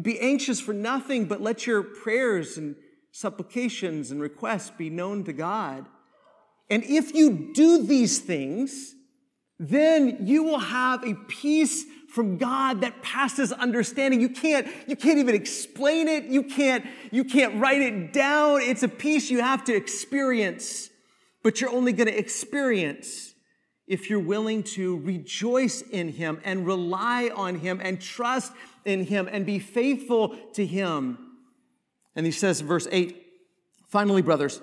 Be 0.00 0.18
anxious 0.20 0.60
for 0.60 0.72
nothing, 0.72 1.26
but 1.26 1.40
let 1.40 1.66
your 1.66 1.82
prayers 1.82 2.56
and 2.56 2.74
supplications 3.12 4.10
and 4.10 4.20
requests 4.20 4.70
be 4.70 4.90
known 4.90 5.24
to 5.24 5.32
God. 5.32 5.86
And 6.68 6.82
if 6.84 7.14
you 7.14 7.52
do 7.54 7.84
these 7.84 8.18
things, 8.18 8.94
then 9.58 10.26
you 10.26 10.42
will 10.42 10.58
have 10.58 11.04
a 11.04 11.14
peace 11.28 11.84
from 12.08 12.38
God 12.38 12.80
that 12.80 13.02
passes 13.02 13.52
understanding. 13.52 14.20
You 14.20 14.30
can't, 14.30 14.66
you 14.86 14.96
can't 14.96 15.18
even 15.18 15.34
explain 15.34 16.08
it. 16.08 16.24
You 16.24 16.44
can't, 16.44 16.84
you 17.10 17.24
can't 17.24 17.60
write 17.60 17.82
it 17.82 18.12
down. 18.12 18.62
It's 18.62 18.82
a 18.82 18.88
peace 18.88 19.30
you 19.30 19.42
have 19.42 19.64
to 19.64 19.74
experience, 19.74 20.90
but 21.42 21.60
you're 21.60 21.70
only 21.70 21.92
going 21.92 22.08
to 22.08 22.18
experience 22.18 23.33
if 23.86 24.08
you're 24.08 24.20
willing 24.20 24.62
to 24.62 24.98
rejoice 24.98 25.82
in 25.82 26.08
Him 26.08 26.40
and 26.44 26.66
rely 26.66 27.30
on 27.34 27.56
Him 27.56 27.80
and 27.82 28.00
trust 28.00 28.52
in 28.84 29.04
Him 29.04 29.28
and 29.30 29.44
be 29.44 29.58
faithful 29.58 30.36
to 30.54 30.64
Him. 30.64 31.18
And 32.16 32.24
He 32.24 32.32
says, 32.32 32.60
verse 32.60 32.88
8, 32.90 33.16
finally, 33.88 34.22
brothers, 34.22 34.60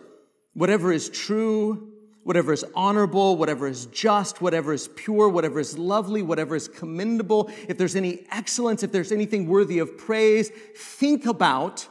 whatever 0.53 0.91
is 0.91 1.09
true, 1.09 1.91
whatever 2.23 2.53
is 2.53 2.65
honorable, 2.75 3.37
whatever 3.37 3.67
is 3.67 3.87
just, 3.87 4.41
whatever 4.41 4.73
is 4.73 4.87
pure, 4.89 5.29
whatever 5.29 5.59
is 5.59 5.77
lovely, 5.77 6.21
whatever 6.21 6.55
is 6.55 6.67
commendable, 6.67 7.51
if 7.67 7.77
there's 7.77 7.95
any 7.95 8.25
excellence, 8.31 8.83
if 8.83 8.91
there's 8.91 9.11
anything 9.11 9.47
worthy 9.47 9.79
of 9.79 9.97
praise, 9.97 10.51
think 10.75 11.25
about, 11.25 11.87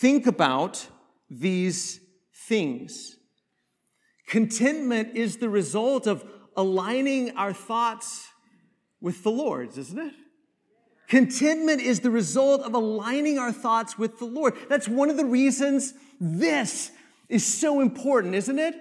think 0.00 0.26
about 0.26 0.86
these 1.28 2.00
things. 2.34 3.16
Contentment 4.30 5.16
is 5.16 5.38
the 5.38 5.48
result 5.48 6.06
of 6.06 6.24
aligning 6.56 7.36
our 7.36 7.52
thoughts 7.52 8.28
with 9.00 9.24
the 9.24 9.30
Lord's, 9.30 9.76
isn't 9.76 9.98
it? 9.98 10.14
Contentment 11.08 11.80
is 11.80 11.98
the 11.98 12.12
result 12.12 12.62
of 12.62 12.72
aligning 12.72 13.40
our 13.40 13.50
thoughts 13.50 13.98
with 13.98 14.20
the 14.20 14.24
Lord. 14.24 14.54
That's 14.68 14.88
one 14.88 15.10
of 15.10 15.16
the 15.16 15.24
reasons 15.24 15.94
this 16.20 16.92
is 17.28 17.44
so 17.44 17.80
important, 17.80 18.36
isn't 18.36 18.60
it? 18.60 18.76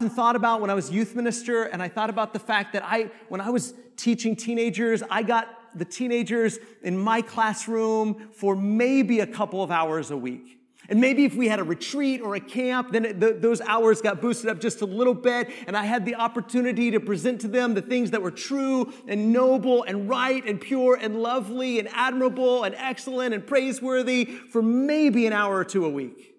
I 0.00 0.08
thought 0.08 0.36
about 0.36 0.60
when 0.60 0.68
I 0.68 0.74
was 0.74 0.90
youth 0.90 1.16
minister, 1.16 1.62
and 1.62 1.82
I 1.82 1.88
thought 1.88 2.10
about 2.10 2.34
the 2.34 2.38
fact 2.38 2.74
that 2.74 2.84
I, 2.84 3.10
when 3.30 3.40
I 3.40 3.48
was 3.48 3.72
teaching 3.96 4.36
teenagers, 4.36 5.02
I 5.10 5.22
got 5.22 5.48
the 5.74 5.86
teenagers 5.86 6.58
in 6.82 6.98
my 6.98 7.22
classroom 7.22 8.28
for 8.34 8.54
maybe 8.54 9.20
a 9.20 9.26
couple 9.26 9.62
of 9.62 9.70
hours 9.70 10.10
a 10.10 10.16
week. 10.16 10.59
And 10.90 11.00
maybe 11.00 11.24
if 11.24 11.36
we 11.36 11.46
had 11.46 11.60
a 11.60 11.62
retreat 11.62 12.20
or 12.20 12.34
a 12.34 12.40
camp, 12.40 12.90
then 12.90 13.04
it, 13.04 13.20
the, 13.20 13.32
those 13.32 13.60
hours 13.60 14.02
got 14.02 14.20
boosted 14.20 14.50
up 14.50 14.60
just 14.60 14.80
a 14.80 14.86
little 14.86 15.14
bit, 15.14 15.48
and 15.68 15.76
I 15.76 15.84
had 15.84 16.04
the 16.04 16.16
opportunity 16.16 16.90
to 16.90 16.98
present 16.98 17.40
to 17.42 17.48
them 17.48 17.74
the 17.74 17.80
things 17.80 18.10
that 18.10 18.22
were 18.22 18.32
true 18.32 18.92
and 19.06 19.32
noble 19.32 19.84
and 19.84 20.08
right 20.08 20.44
and 20.44 20.60
pure 20.60 20.98
and 21.00 21.22
lovely 21.22 21.78
and 21.78 21.88
admirable 21.92 22.64
and 22.64 22.74
excellent 22.74 23.34
and 23.34 23.46
praiseworthy 23.46 24.24
for 24.24 24.62
maybe 24.62 25.26
an 25.26 25.32
hour 25.32 25.56
or 25.56 25.64
two 25.64 25.84
a 25.84 25.88
week. 25.88 26.34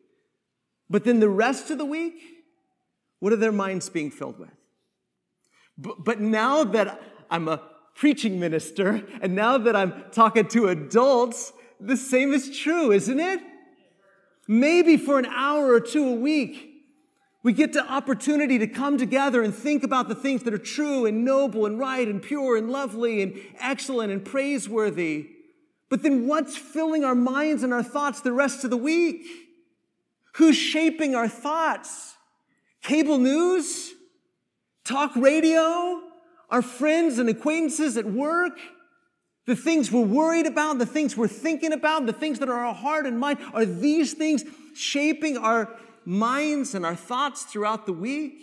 But 0.90 1.06
then 1.06 1.22
the 1.22 1.30
rest 1.30 1.72
of 1.72 1.78
the 1.78 1.86
week, 1.86 2.22
what 3.22 3.32
are 3.32 3.38
their 3.38 3.54
minds 3.54 3.88
being 3.88 4.12
filled 4.12 4.38
with? 4.38 4.52
But, 5.78 6.04
but 6.04 6.20
now 6.20 6.66
that 6.66 7.02
I'm 7.30 7.48
a 7.48 7.62
preaching 7.96 8.38
minister, 8.38 9.02
and 9.22 9.34
now 9.34 9.58
that 9.60 9.78
I'm 9.78 9.94
talking 10.12 10.50
to 10.50 10.68
adults, 10.68 11.54
the 11.80 11.96
same 11.96 12.34
is 12.34 12.60
true, 12.60 12.92
isn't 12.92 13.20
it? 13.20 13.40
Maybe 14.48 14.98
for 14.98 15.20
an 15.20 15.26
hour 15.26 15.74
or 15.74 15.80
two 15.80 16.08
a 16.08 16.16
week, 16.16 16.72
we 17.44 17.54
get 17.54 17.74
the 17.74 17.86
opportunity 17.90 18.60
to 18.60 18.68
come 18.68 18.98
together 18.98 19.42
and 19.42 19.54
think 19.54 19.84
about 19.84 20.08
the 20.08 20.16
things 20.16 20.44
that 20.44 20.54
are 20.54 20.60
true 20.60 21.06
and 21.06 21.26
noble 21.26 21.66
and 21.66 21.80
right 21.80 22.08
and 22.08 22.22
pure 22.22 22.56
and 22.56 22.70
lovely 22.70 23.22
and 23.22 23.40
excellent 23.60 24.12
and 24.12 24.24
praiseworthy. 24.24 25.28
But 25.90 26.04
then 26.04 26.28
what's 26.28 26.56
filling 26.56 27.04
our 27.04 27.16
minds 27.16 27.64
and 27.64 27.74
our 27.74 27.84
thoughts 27.84 28.22
the 28.22 28.32
rest 28.32 28.64
of 28.64 28.70
the 28.70 28.78
week? 28.78 29.26
Who's 30.36 30.56
shaping 30.56 31.16
our 31.16 31.28
thoughts? 31.28 32.16
Cable 32.84 33.18
news? 33.18 33.92
Talk 34.86 35.16
radio? 35.16 36.02
Our 36.50 36.62
friends 36.62 37.18
and 37.18 37.28
acquaintances 37.28 37.98
at 37.98 38.06
work? 38.06 38.58
The 39.48 39.56
things 39.56 39.92
we're 39.92 40.02
worried 40.02 40.46
about, 40.46 40.78
the 40.78 40.86
things 40.86 41.18
we're 41.18 41.28
thinking 41.28 41.74
about, 41.74 42.06
the 42.06 42.14
things 42.14 42.40
that 42.40 42.50
are 42.50 42.66
our 42.66 42.74
heart 42.74 43.06
and 43.06 43.20
mind, 43.20 43.40
are 43.54 43.66
these 43.66 44.14
things 44.14 44.44
shaping 44.76 45.38
our 45.38 45.76
minds 46.06 46.76
and 46.76 46.86
our 46.86 46.96
thoughts 46.96 47.44
throughout 47.44 47.86
the 47.86 47.94
week? 47.94 48.40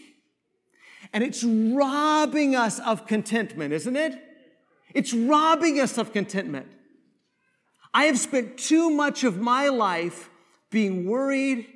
And 1.12 1.22
it's 1.22 1.44
robbing 1.44 2.56
us 2.56 2.80
of 2.80 3.06
contentment, 3.06 3.72
isn't 3.72 3.96
it? 3.96 4.18
It's 4.92 5.14
robbing 5.14 5.78
us 5.78 5.98
of 5.98 6.12
contentment. 6.12 6.66
I 7.94 8.04
have 8.04 8.18
spent 8.18 8.58
too 8.58 8.90
much 8.90 9.24
of 9.24 9.38
my 9.38 9.68
life 9.68 10.28
being 10.70 11.06
worried 11.06 11.66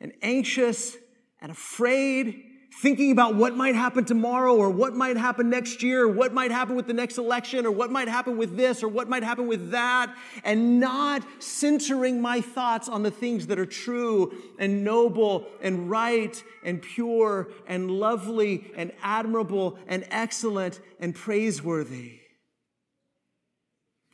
and 0.00 0.12
anxious 0.22 0.96
and 1.40 1.50
afraid 1.50 2.42
thinking 2.72 3.10
about 3.10 3.34
what 3.34 3.56
might 3.56 3.74
happen 3.74 4.04
tomorrow 4.04 4.54
or 4.54 4.68
what 4.68 4.94
might 4.94 5.16
happen 5.16 5.48
next 5.48 5.82
year 5.82 6.02
or 6.02 6.08
what 6.08 6.34
might 6.34 6.50
happen 6.50 6.76
with 6.76 6.86
the 6.86 6.92
next 6.92 7.16
election 7.16 7.64
or 7.64 7.70
what 7.70 7.90
might 7.90 8.08
happen 8.08 8.36
with 8.36 8.56
this 8.56 8.82
or 8.82 8.88
what 8.88 9.08
might 9.08 9.22
happen 9.22 9.46
with 9.46 9.70
that 9.70 10.14
and 10.44 10.78
not 10.78 11.24
centering 11.38 12.20
my 12.20 12.40
thoughts 12.40 12.88
on 12.88 13.02
the 13.02 13.10
things 13.10 13.46
that 13.46 13.58
are 13.58 13.66
true 13.66 14.32
and 14.58 14.84
noble 14.84 15.46
and 15.62 15.88
right 15.88 16.42
and 16.64 16.82
pure 16.82 17.48
and 17.66 17.90
lovely 17.90 18.70
and 18.76 18.92
admirable 19.02 19.78
and 19.86 20.04
excellent 20.10 20.80
and 21.00 21.14
praiseworthy. 21.14 22.20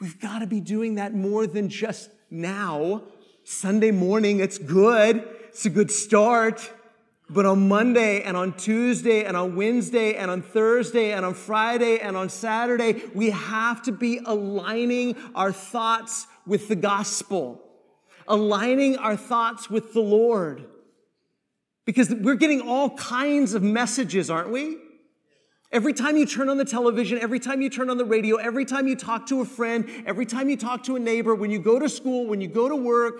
We've 0.00 0.20
got 0.20 0.40
to 0.40 0.46
be 0.46 0.60
doing 0.60 0.96
that 0.96 1.14
more 1.14 1.46
than 1.46 1.68
just 1.68 2.10
now. 2.30 3.04
Sunday 3.44 3.90
morning, 3.90 4.40
it's 4.40 4.58
good. 4.58 5.28
It's 5.48 5.66
a 5.66 5.70
good 5.70 5.90
start. 5.90 6.70
But 7.32 7.46
on 7.46 7.66
Monday 7.66 8.22
and 8.22 8.36
on 8.36 8.52
Tuesday 8.52 9.24
and 9.24 9.38
on 9.38 9.56
Wednesday 9.56 10.16
and 10.16 10.30
on 10.30 10.42
Thursday 10.42 11.12
and 11.12 11.24
on 11.24 11.32
Friday 11.32 11.98
and 11.98 12.14
on 12.14 12.28
Saturday, 12.28 13.02
we 13.14 13.30
have 13.30 13.80
to 13.82 13.92
be 13.92 14.20
aligning 14.26 15.16
our 15.34 15.50
thoughts 15.50 16.26
with 16.46 16.68
the 16.68 16.76
gospel, 16.76 17.62
aligning 18.28 18.98
our 18.98 19.16
thoughts 19.16 19.70
with 19.70 19.94
the 19.94 20.00
Lord. 20.00 20.66
Because 21.86 22.14
we're 22.14 22.34
getting 22.34 22.60
all 22.60 22.90
kinds 22.90 23.54
of 23.54 23.62
messages, 23.62 24.28
aren't 24.28 24.50
we? 24.50 24.76
Every 25.72 25.94
time 25.94 26.18
you 26.18 26.26
turn 26.26 26.50
on 26.50 26.58
the 26.58 26.66
television, 26.66 27.18
every 27.18 27.40
time 27.40 27.62
you 27.62 27.70
turn 27.70 27.88
on 27.88 27.96
the 27.96 28.04
radio, 28.04 28.36
every 28.36 28.66
time 28.66 28.86
you 28.86 28.94
talk 28.94 29.26
to 29.28 29.40
a 29.40 29.46
friend, 29.46 29.88
every 30.04 30.26
time 30.26 30.50
you 30.50 30.56
talk 30.58 30.82
to 30.84 30.96
a 30.96 31.00
neighbor, 31.00 31.34
when 31.34 31.50
you 31.50 31.58
go 31.58 31.78
to 31.78 31.88
school, 31.88 32.26
when 32.26 32.42
you 32.42 32.48
go 32.48 32.68
to 32.68 32.76
work, 32.76 33.14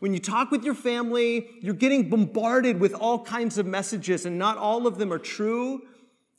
when 0.00 0.12
you 0.12 0.18
talk 0.18 0.50
with 0.50 0.64
your 0.64 0.74
family, 0.74 1.48
you're 1.60 1.74
getting 1.74 2.10
bombarded 2.10 2.80
with 2.80 2.92
all 2.92 3.24
kinds 3.24 3.58
of 3.58 3.66
messages, 3.66 4.26
and 4.26 4.38
not 4.38 4.58
all 4.58 4.86
of 4.86 4.98
them 4.98 5.12
are 5.12 5.18
true, 5.18 5.82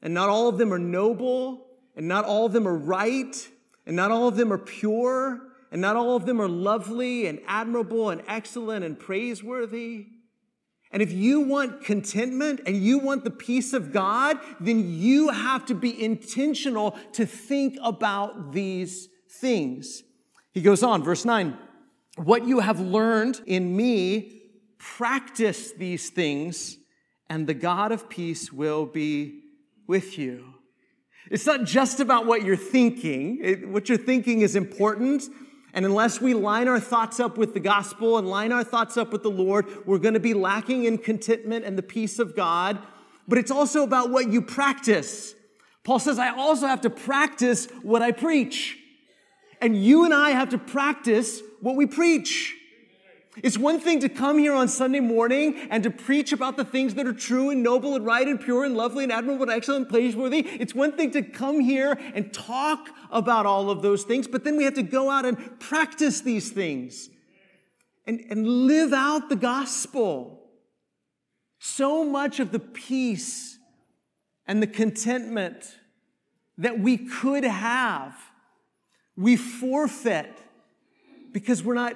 and 0.01 0.13
not 0.13 0.29
all 0.29 0.47
of 0.47 0.57
them 0.57 0.73
are 0.73 0.79
noble, 0.79 1.67
and 1.95 2.07
not 2.07 2.25
all 2.25 2.45
of 2.45 2.53
them 2.53 2.67
are 2.67 2.77
right, 2.77 3.47
and 3.85 3.95
not 3.95 4.11
all 4.11 4.27
of 4.27 4.35
them 4.35 4.53
are 4.53 4.57
pure, 4.57 5.41
and 5.71 5.81
not 5.81 5.95
all 5.95 6.15
of 6.15 6.25
them 6.25 6.39
are 6.39 6.47
lovely 6.47 7.25
and 7.27 7.39
admirable 7.47 8.09
and 8.09 8.21
excellent 8.27 8.85
and 8.85 8.99
praiseworthy. 8.99 10.07
And 10.91 11.01
if 11.01 11.11
you 11.11 11.41
want 11.41 11.83
contentment 11.83 12.61
and 12.65 12.77
you 12.77 12.99
want 12.99 13.23
the 13.23 13.31
peace 13.31 13.73
of 13.73 13.91
God, 13.91 14.39
then 14.59 14.89
you 14.89 15.29
have 15.29 15.65
to 15.65 15.75
be 15.75 16.01
intentional 16.01 16.97
to 17.13 17.25
think 17.25 17.77
about 17.83 18.53
these 18.53 19.09
things. 19.29 20.03
He 20.53 20.61
goes 20.61 20.83
on, 20.83 21.03
verse 21.03 21.25
9. 21.25 21.57
What 22.17 22.47
you 22.47 22.59
have 22.59 22.79
learned 22.79 23.41
in 23.45 23.75
me, 23.75 24.41
practice 24.77 25.71
these 25.71 26.09
things, 26.09 26.77
and 27.29 27.47
the 27.47 27.53
God 27.53 27.91
of 27.91 28.09
peace 28.09 28.51
will 28.51 28.86
be 28.86 29.41
with 29.88 30.17
you. 30.17 30.53
It's 31.29 31.45
not 31.45 31.65
just 31.65 32.00
about 32.00 32.25
what 32.25 32.43
you're 32.43 32.55
thinking. 32.55 33.39
It, 33.41 33.67
what 33.67 33.89
you're 33.89 33.97
thinking 33.97 34.41
is 34.41 34.55
important. 34.55 35.24
And 35.74 35.86
unless 35.86 36.21
we 36.21 36.33
line 36.33 36.67
our 36.67 36.79
thoughts 36.79 37.19
up 37.19 37.38
with 37.38 37.53
the 37.53 37.59
gospel 37.59 38.17
and 38.17 38.27
line 38.27 38.51
our 38.51 38.63
thoughts 38.63 38.97
up 38.97 39.12
with 39.12 39.24
the 39.24 39.29
Lord, 39.29 39.86
we're 39.86 40.00
going 40.00 40.13
to 40.13 40.19
be 40.19 40.33
lacking 40.33 40.86
in 40.86 40.97
contentment 40.97 41.65
and 41.65 41.77
the 41.77 41.83
peace 41.83 42.17
of 42.17 42.36
God. 42.36 42.79
But 43.27 43.38
it's 43.38 43.51
also 43.51 43.83
about 43.83 44.09
what 44.09 44.29
you 44.29 44.41
practice. 44.41 45.36
Paul 45.83 46.00
says, 46.00 46.17
I 46.17 46.29
also 46.29 46.65
have 46.65 46.81
to 46.81 46.89
practice 46.89 47.67
what 47.83 48.01
I 48.01 48.12
preach. 48.12 48.77
And 49.62 49.75
you 49.83 50.05
and 50.05 50.13
I 50.13 50.31
have 50.31 50.50
to 50.50 50.57
practice 50.57 51.41
what 51.61 51.75
we 51.75 51.85
preach. 51.85 52.55
It's 53.43 53.57
one 53.57 53.79
thing 53.79 53.99
to 53.99 54.09
come 54.09 54.39
here 54.39 54.53
on 54.53 54.67
Sunday 54.67 54.99
morning 54.99 55.67
and 55.69 55.83
to 55.83 55.91
preach 55.91 56.31
about 56.31 56.57
the 56.57 56.65
things 56.65 56.95
that 56.95 57.05
are 57.05 57.13
true 57.13 57.51
and 57.51 57.61
noble 57.61 57.95
and 57.95 58.03
right 58.03 58.27
and 58.27 58.41
pure 58.41 58.65
and 58.65 58.75
lovely 58.75 59.03
and 59.03 59.13
admirable 59.13 59.43
and 59.43 59.51
excellent 59.51 59.83
and 59.83 59.89
praiseworthy. 59.89 60.39
It's 60.39 60.73
one 60.73 60.93
thing 60.93 61.11
to 61.11 61.21
come 61.21 61.59
here 61.59 61.99
and 62.15 62.33
talk 62.33 62.89
about 63.11 63.45
all 63.45 63.69
of 63.69 63.83
those 63.83 64.03
things, 64.03 64.27
but 64.27 64.43
then 64.43 64.57
we 64.57 64.63
have 64.63 64.73
to 64.73 64.83
go 64.83 65.11
out 65.11 65.25
and 65.25 65.59
practice 65.59 66.21
these 66.21 66.49
things 66.49 67.09
and, 68.07 68.21
and 68.31 68.47
live 68.47 68.91
out 68.91 69.29
the 69.29 69.35
gospel. 69.35 70.41
So 71.59 72.03
much 72.03 72.39
of 72.39 72.51
the 72.51 72.59
peace 72.59 73.59
and 74.47 74.63
the 74.63 74.67
contentment 74.67 75.77
that 76.57 76.79
we 76.79 76.97
could 76.97 77.43
have, 77.43 78.15
we 79.15 79.35
forfeit 79.35 80.31
because 81.38 81.62
we're 81.62 81.75
not 81.75 81.96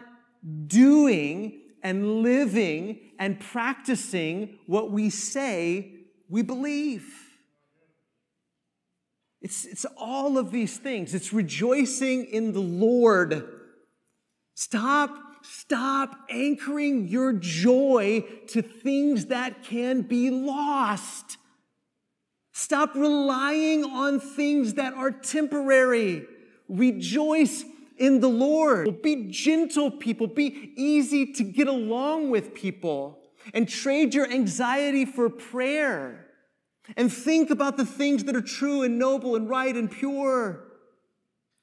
doing 0.68 1.62
and 1.82 2.22
living 2.22 3.00
and 3.18 3.40
practicing 3.40 4.60
what 4.68 4.92
we 4.92 5.10
say 5.10 5.92
we 6.30 6.44
believe. 6.44 7.12
It's, 9.42 9.66
it's 9.66 9.84
all 9.98 10.38
of 10.38 10.52
these 10.52 10.78
things. 10.78 11.16
It's 11.16 11.34
rejoicing 11.34 12.26
in 12.26 12.54
the 12.54 12.62
Lord. 12.62 13.44
Stop, 14.54 15.10
stop 15.42 16.16
anchoring 16.30 17.08
your 17.08 17.34
joy 17.34 18.24
to 18.50 18.62
things 18.62 19.26
that 19.26 19.64
can 19.64 20.04
be 20.04 20.30
lost. 20.30 21.38
Stop 22.52 22.94
relying 22.94 23.86
on 23.86 24.20
things 24.20 24.76
that 24.76 24.94
are 24.94 25.10
temporary. 25.10 26.28
Rejoice 26.70 27.64
in 28.02 28.20
the 28.20 28.28
Lord. 28.28 29.02
Be 29.02 29.28
gentle 29.30 29.92
people. 29.92 30.28
Be 30.28 30.74
easy 30.76 31.32
to 31.34 31.44
get 31.44 31.68
along 31.68 32.32
with 32.32 32.54
people 32.54 33.20
and 33.54 33.70
trade 33.70 34.14
your 34.14 34.30
anxiety 34.30 35.06
for 35.06 35.30
prayer 35.30 36.26
and 36.98 37.14
think 37.14 37.50
about 37.50 37.78
the 37.78 37.86
things 37.86 38.24
that 38.26 38.36
are 38.36 38.42
true 38.42 38.82
and 38.82 38.98
noble 38.98 39.36
and 39.36 39.48
right 39.48 39.76
and 39.76 39.90
pure. 39.90 40.66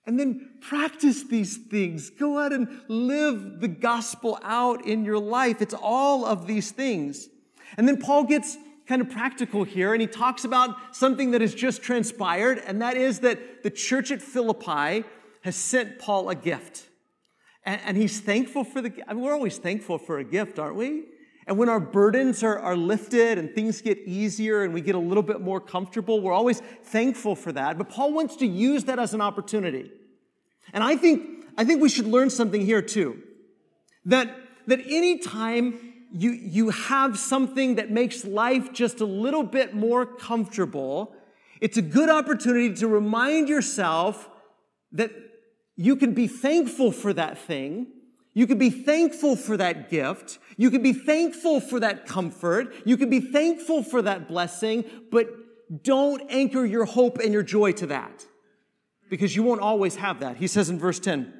And 0.06 0.18
then 0.18 0.48
practice 0.62 1.24
these 1.24 1.58
things. 1.58 2.08
Go 2.08 2.38
out 2.38 2.52
and 2.52 2.80
live 2.88 3.60
the 3.60 3.68
gospel 3.68 4.38
out 4.42 4.86
in 4.86 5.04
your 5.04 5.18
life. 5.18 5.60
It's 5.60 5.74
all 5.74 6.24
of 6.24 6.46
these 6.46 6.70
things. 6.70 7.28
And 7.76 7.86
then 7.86 7.98
Paul 7.98 8.24
gets 8.24 8.56
kind 8.86 9.02
of 9.02 9.10
practical 9.10 9.64
here 9.64 9.92
and 9.92 10.00
he 10.00 10.06
talks 10.06 10.44
about 10.44 10.96
something 10.96 11.32
that 11.32 11.42
has 11.42 11.54
just 11.54 11.82
transpired, 11.82 12.62
and 12.66 12.80
that 12.80 12.96
is 12.96 13.20
that 13.20 13.62
the 13.62 13.70
church 13.70 14.10
at 14.10 14.22
Philippi 14.22 15.04
has 15.48 15.56
sent 15.56 15.98
Paul 15.98 16.28
a 16.28 16.34
gift. 16.34 16.86
And, 17.64 17.80
and 17.86 17.96
he's 17.96 18.20
thankful 18.20 18.64
for 18.64 18.82
the 18.82 18.92
I 19.08 19.14
mean, 19.14 19.24
we're 19.24 19.32
always 19.32 19.56
thankful 19.56 19.96
for 19.96 20.18
a 20.18 20.24
gift, 20.24 20.58
aren't 20.58 20.76
we? 20.76 21.04
And 21.46 21.56
when 21.56 21.70
our 21.70 21.80
burdens 21.80 22.42
are, 22.42 22.58
are 22.58 22.76
lifted 22.76 23.38
and 23.38 23.54
things 23.54 23.80
get 23.80 23.96
easier 24.04 24.64
and 24.64 24.74
we 24.74 24.82
get 24.82 24.94
a 24.94 24.98
little 24.98 25.22
bit 25.22 25.40
more 25.40 25.58
comfortable, 25.58 26.20
we're 26.20 26.34
always 26.34 26.60
thankful 26.60 27.34
for 27.34 27.50
that. 27.52 27.78
But 27.78 27.88
Paul 27.88 28.12
wants 28.12 28.36
to 28.36 28.46
use 28.46 28.84
that 28.84 28.98
as 28.98 29.14
an 29.14 29.22
opportunity. 29.22 29.90
And 30.74 30.84
I 30.84 30.96
think, 30.96 31.46
I 31.56 31.64
think 31.64 31.80
we 31.80 31.88
should 31.88 32.06
learn 32.06 32.28
something 32.28 32.60
here 32.60 32.82
too. 32.82 33.22
That, 34.04 34.36
that 34.66 34.80
anytime 34.80 35.94
you, 36.12 36.32
you 36.32 36.68
have 36.68 37.18
something 37.18 37.76
that 37.76 37.90
makes 37.90 38.26
life 38.26 38.74
just 38.74 39.00
a 39.00 39.06
little 39.06 39.42
bit 39.42 39.72
more 39.72 40.04
comfortable, 40.04 41.14
it's 41.62 41.78
a 41.78 41.82
good 41.82 42.10
opportunity 42.10 42.74
to 42.74 42.88
remind 42.88 43.48
yourself 43.48 44.28
that 44.92 45.10
you 45.78 45.94
can 45.94 46.12
be 46.12 46.26
thankful 46.26 46.90
for 46.90 47.12
that 47.12 47.38
thing. 47.38 47.86
You 48.34 48.48
can 48.48 48.58
be 48.58 48.68
thankful 48.68 49.36
for 49.36 49.56
that 49.56 49.88
gift. 49.88 50.40
You 50.56 50.72
can 50.72 50.82
be 50.82 50.92
thankful 50.92 51.60
for 51.60 51.78
that 51.78 52.04
comfort. 52.04 52.74
You 52.84 52.96
can 52.96 53.08
be 53.08 53.20
thankful 53.20 53.84
for 53.84 54.02
that 54.02 54.26
blessing, 54.26 54.84
but 55.12 55.28
don't 55.84 56.20
anchor 56.30 56.66
your 56.66 56.84
hope 56.84 57.18
and 57.18 57.32
your 57.32 57.44
joy 57.44 57.72
to 57.72 57.86
that 57.86 58.26
because 59.08 59.36
you 59.36 59.44
won't 59.44 59.60
always 59.60 59.94
have 59.96 60.18
that. 60.18 60.36
He 60.36 60.48
says 60.48 60.68
in 60.68 60.80
verse 60.80 60.98
10, 60.98 61.32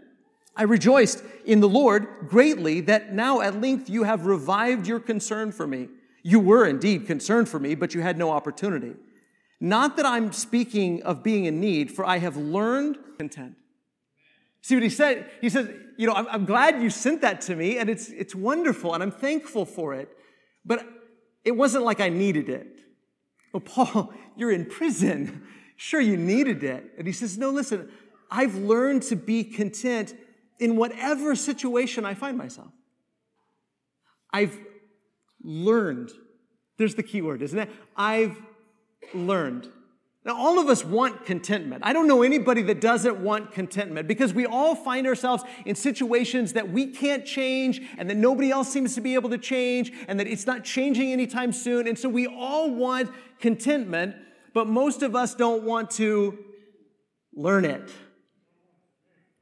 I 0.55 0.63
rejoiced 0.63 1.25
in 1.45 1.59
the 1.59 1.69
Lord 1.69 2.07
greatly 2.29 2.81
that 2.83 3.13
now 3.13 3.41
at 3.41 3.61
length 3.61 3.91
you 3.91 4.05
have 4.05 4.25
revived 4.25 4.87
your 4.87 5.01
concern 5.01 5.51
for 5.51 5.67
me. 5.67 5.89
You 6.23 6.39
were 6.39 6.65
indeed 6.65 7.09
concerned 7.09 7.49
for 7.49 7.59
me, 7.59 7.75
but 7.75 7.93
you 7.93 8.03
had 8.03 8.17
no 8.17 8.31
opportunity. 8.31 8.95
Not 9.61 9.97
that 9.97 10.07
I'm 10.07 10.33
speaking 10.33 11.03
of 11.03 11.25
being 11.25 11.47
in 11.47 11.59
need, 11.59 11.91
for 11.91 12.05
I 12.07 12.19
have 12.19 12.37
learned 12.37 12.99
content. 13.19 13.57
See 14.63 14.75
what 14.75 14.83
he 14.83 14.91
said? 14.91 15.31
He 15.41 15.49
says, 15.49 15.69
You 15.97 16.07
know, 16.07 16.15
I'm, 16.15 16.27
I'm, 16.29 16.45
glad 16.45 16.83
you 16.83 16.91
sent 16.91 17.23
that 17.23 17.41
to 17.43 17.57
me, 17.57 17.79
and 17.79 17.89
it's, 17.89 18.09
it's 18.09 18.35
wonderful, 18.35 18.95
and 18.95 19.03
I'm 19.03 19.11
thankful 19.11 19.65
for 19.65 19.95
it. 19.95 20.09
But 20.65 20.87
it 21.45 21.53
wasn't 21.53 21.85
like 21.85 22.01
I 22.01 22.09
needed 22.09 22.49
it. 22.49 22.81
Well, 23.53 23.61
Paul, 23.61 24.13
you're 24.37 24.53
in 24.53 24.67
prison. 24.67 25.45
Sure, 25.77 26.01
you 26.01 26.17
needed 26.17 26.65
it. 26.65 26.93
And 26.99 27.07
he 27.07 27.13
says, 27.13 27.39
No, 27.39 27.51
listen, 27.51 27.91
I've 28.31 28.55
learned 28.57 29.03
to 29.05 29.17
be 29.17 29.45
content 29.45 30.15
in 30.59 30.77
whatever 30.77 31.35
situation 31.35 32.05
I 32.05 32.15
find 32.15 32.37
myself. 32.37 32.73
I've 34.33 34.59
learned. 35.43 36.11
There's 36.77 36.95
the 36.95 37.03
key 37.03 37.23
word, 37.23 37.43
isn't 37.43 37.59
it? 37.59 37.71
I've 37.97 38.37
learned. 39.15 39.69
Now, 40.29 40.37
all 40.37 40.59
of 40.59 40.69
us 40.69 40.85
want 40.85 41.25
contentment. 41.25 41.83
I 41.87 41.95
don't 41.95 42.07
know 42.07 42.23
anybody 42.23 42.61
that 42.65 42.83
doesn't 42.83 43.17
want 43.17 43.51
contentment 43.51 44.07
because 44.07 44.35
we 44.35 44.45
all 44.45 44.75
find 44.75 45.07
ourselves 45.07 45.43
in 45.65 45.75
situations 45.75 46.53
that 46.53 46.71
we 46.71 46.89
can't 46.89 47.25
change 47.25 47.81
and 47.97 48.11
that 48.11 48.19
nobody 48.19 48.51
else 48.51 48.71
seems 48.71 48.95
to 48.97 49.01
be 49.01 49.15
able 49.15 49.31
to 49.31 49.39
change 49.39 49.91
and 50.07 50.21
that 50.21 50.27
it's 50.27 50.47
not 50.47 50.65
changing 50.65 51.13
anytime 51.13 51.51
soon. 51.51 51.89
And 51.89 51.99
so 51.99 52.11
we 52.11 52.27
all 52.27 52.71
want 52.71 53.11
contentment, 53.41 54.17
but 54.53 54.67
most 54.67 55.03
of 55.03 55.17
us 55.17 55.35
don't 55.35 55.63
want 55.63 55.91
to 55.93 56.37
learn 57.33 57.65
it. 57.65 57.91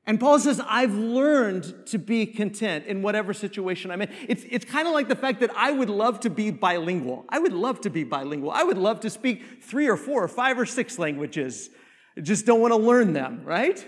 And 0.09 0.21
Paul 0.21 0.39
says, 0.39 0.61
I've 0.69 0.95
learned 0.95 1.87
to 1.87 1.99
be 1.99 2.27
content 2.27 2.87
in 2.87 3.03
whatever 3.03 3.35
situation 3.35 3.91
I'm 3.91 4.03
in. 4.03 4.11
It's, 4.29 4.45
it's 4.49 4.65
kind 4.65 4.87
of 4.87 4.95
like 4.95 5.09
the 5.09 5.17
fact 5.17 5.41
that 5.41 5.51
I 5.57 5.73
would 5.73 5.91
love 5.91 6.21
to 6.21 6.31
be 6.31 6.53
bilingual. 6.53 7.25
I 7.29 7.41
would 7.41 7.53
love 7.53 7.81
to 7.81 7.91
be 7.91 8.05
bilingual. 8.05 8.53
I 8.53 8.63
would 8.63 8.79
love 8.79 9.01
to 9.01 9.11
speak 9.11 9.63
three 9.65 9.89
or 9.89 9.97
four 9.97 10.23
or 10.23 10.29
five 10.29 10.61
or 10.61 10.67
six 10.67 10.97
languages. 11.01 11.71
I 12.17 12.21
just 12.21 12.47
don't 12.47 12.61
want 12.61 12.73
to 12.73 12.79
learn 12.79 13.15
them, 13.15 13.43
right? 13.45 13.85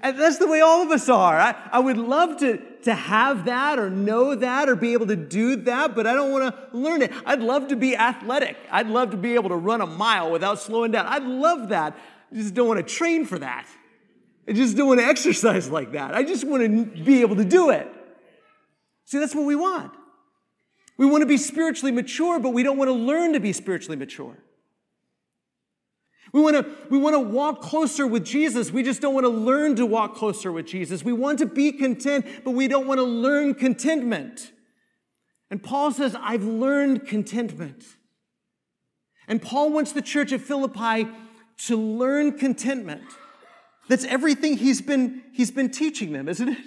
And 0.00 0.18
that's 0.18 0.38
the 0.38 0.46
way 0.46 0.62
all 0.62 0.82
of 0.82 0.90
us 0.90 1.10
are. 1.10 1.38
I, 1.38 1.54
I 1.72 1.78
would 1.78 1.98
love 1.98 2.38
to, 2.38 2.58
to 2.82 2.94
have 2.94 3.44
that 3.46 3.78
or 3.78 3.90
know 3.90 4.34
that 4.34 4.68
or 4.70 4.76
be 4.76 4.94
able 4.94 5.08
to 5.08 5.16
do 5.16 5.56
that, 5.56 5.94
but 5.94 6.06
I 6.06 6.14
don't 6.14 6.32
want 6.32 6.54
to 6.54 6.78
learn 6.78 7.02
it. 7.02 7.12
I'd 7.26 7.40
love 7.40 7.68
to 7.68 7.76
be 7.76 7.96
athletic. 7.96 8.56
I'd 8.70 8.88
love 8.88 9.10
to 9.10 9.18
be 9.18 9.34
able 9.34 9.50
to 9.50 9.56
run 9.56 9.82
a 9.82 9.86
mile 9.86 10.30
without 10.30 10.58
slowing 10.58 10.90
down. 10.90 11.04
I'd 11.06 11.24
love 11.24 11.68
that. 11.68 11.98
I 12.32 12.34
just 12.34 12.54
don't 12.54 12.66
want 12.66 12.78
to 12.78 12.94
train 12.94 13.26
for 13.26 13.38
that. 13.40 13.66
I 14.48 14.52
just 14.52 14.76
don't 14.76 14.88
want 14.88 15.00
to 15.00 15.06
exercise 15.06 15.68
like 15.68 15.92
that. 15.92 16.14
I 16.14 16.22
just 16.22 16.44
want 16.44 16.62
to 16.62 17.02
be 17.02 17.20
able 17.20 17.36
to 17.36 17.44
do 17.44 17.70
it. 17.70 17.88
See, 19.04 19.18
that's 19.18 19.34
what 19.34 19.44
we 19.44 19.56
want. 19.56 19.92
We 20.96 21.06
want 21.06 21.22
to 21.22 21.26
be 21.26 21.36
spiritually 21.36 21.92
mature, 21.92 22.38
but 22.38 22.50
we 22.50 22.62
don't 22.62 22.78
want 22.78 22.88
to 22.88 22.94
learn 22.94 23.32
to 23.34 23.40
be 23.40 23.52
spiritually 23.52 23.96
mature. 23.96 24.36
We 26.32 26.40
want 26.40 26.56
to, 26.56 26.66
we 26.90 26.98
want 26.98 27.14
to 27.14 27.20
walk 27.20 27.60
closer 27.60 28.06
with 28.06 28.24
Jesus. 28.24 28.70
We 28.70 28.82
just 28.82 29.00
don't 29.00 29.14
want 29.14 29.24
to 29.24 29.30
learn 29.30 29.76
to 29.76 29.86
walk 29.86 30.14
closer 30.14 30.50
with 30.50 30.66
Jesus. 30.66 31.04
We 31.04 31.12
want 31.12 31.38
to 31.40 31.46
be 31.46 31.72
content, 31.72 32.26
but 32.44 32.52
we 32.52 32.68
don't 32.68 32.86
want 32.86 32.98
to 32.98 33.04
learn 33.04 33.54
contentment. 33.54 34.52
And 35.50 35.62
Paul 35.62 35.92
says, 35.92 36.16
I've 36.20 36.44
learned 36.44 37.06
contentment. 37.06 37.84
And 39.28 39.40
Paul 39.40 39.70
wants 39.70 39.92
the 39.92 40.02
church 40.02 40.32
at 40.32 40.40
Philippi 40.40 41.08
to 41.66 41.76
learn 41.76 42.38
contentment. 42.38 43.02
That's 43.88 44.04
everything 44.04 44.56
he's 44.56 44.80
been, 44.80 45.22
he's 45.32 45.50
been 45.50 45.70
teaching 45.70 46.12
them, 46.12 46.28
isn't 46.28 46.48
it? 46.48 46.58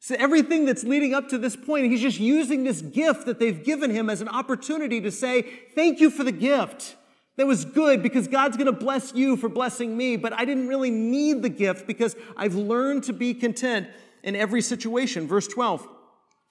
So 0.00 0.14
everything 0.18 0.64
that's 0.64 0.84
leading 0.84 1.14
up 1.14 1.28
to 1.30 1.38
this 1.38 1.56
point, 1.56 1.86
he's 1.86 2.00
just 2.00 2.20
using 2.20 2.64
this 2.64 2.80
gift 2.80 3.26
that 3.26 3.38
they've 3.38 3.64
given 3.64 3.90
him 3.90 4.08
as 4.08 4.20
an 4.20 4.28
opportunity 4.28 5.00
to 5.00 5.10
say, 5.10 5.42
thank 5.74 6.00
you 6.00 6.10
for 6.10 6.22
the 6.24 6.32
gift. 6.32 6.96
That 7.36 7.46
was 7.46 7.64
good 7.64 8.02
because 8.02 8.28
God's 8.28 8.56
going 8.56 8.66
to 8.66 8.72
bless 8.72 9.14
you 9.14 9.36
for 9.36 9.48
blessing 9.48 9.96
me, 9.96 10.16
but 10.16 10.32
I 10.32 10.44
didn't 10.44 10.68
really 10.68 10.90
need 10.90 11.42
the 11.42 11.48
gift 11.48 11.86
because 11.86 12.16
I've 12.36 12.54
learned 12.54 13.04
to 13.04 13.12
be 13.12 13.34
content. 13.34 13.88
in 14.26 14.36
every 14.36 14.60
situation. 14.60 15.26
Verse 15.26 15.46
12, 15.46 15.88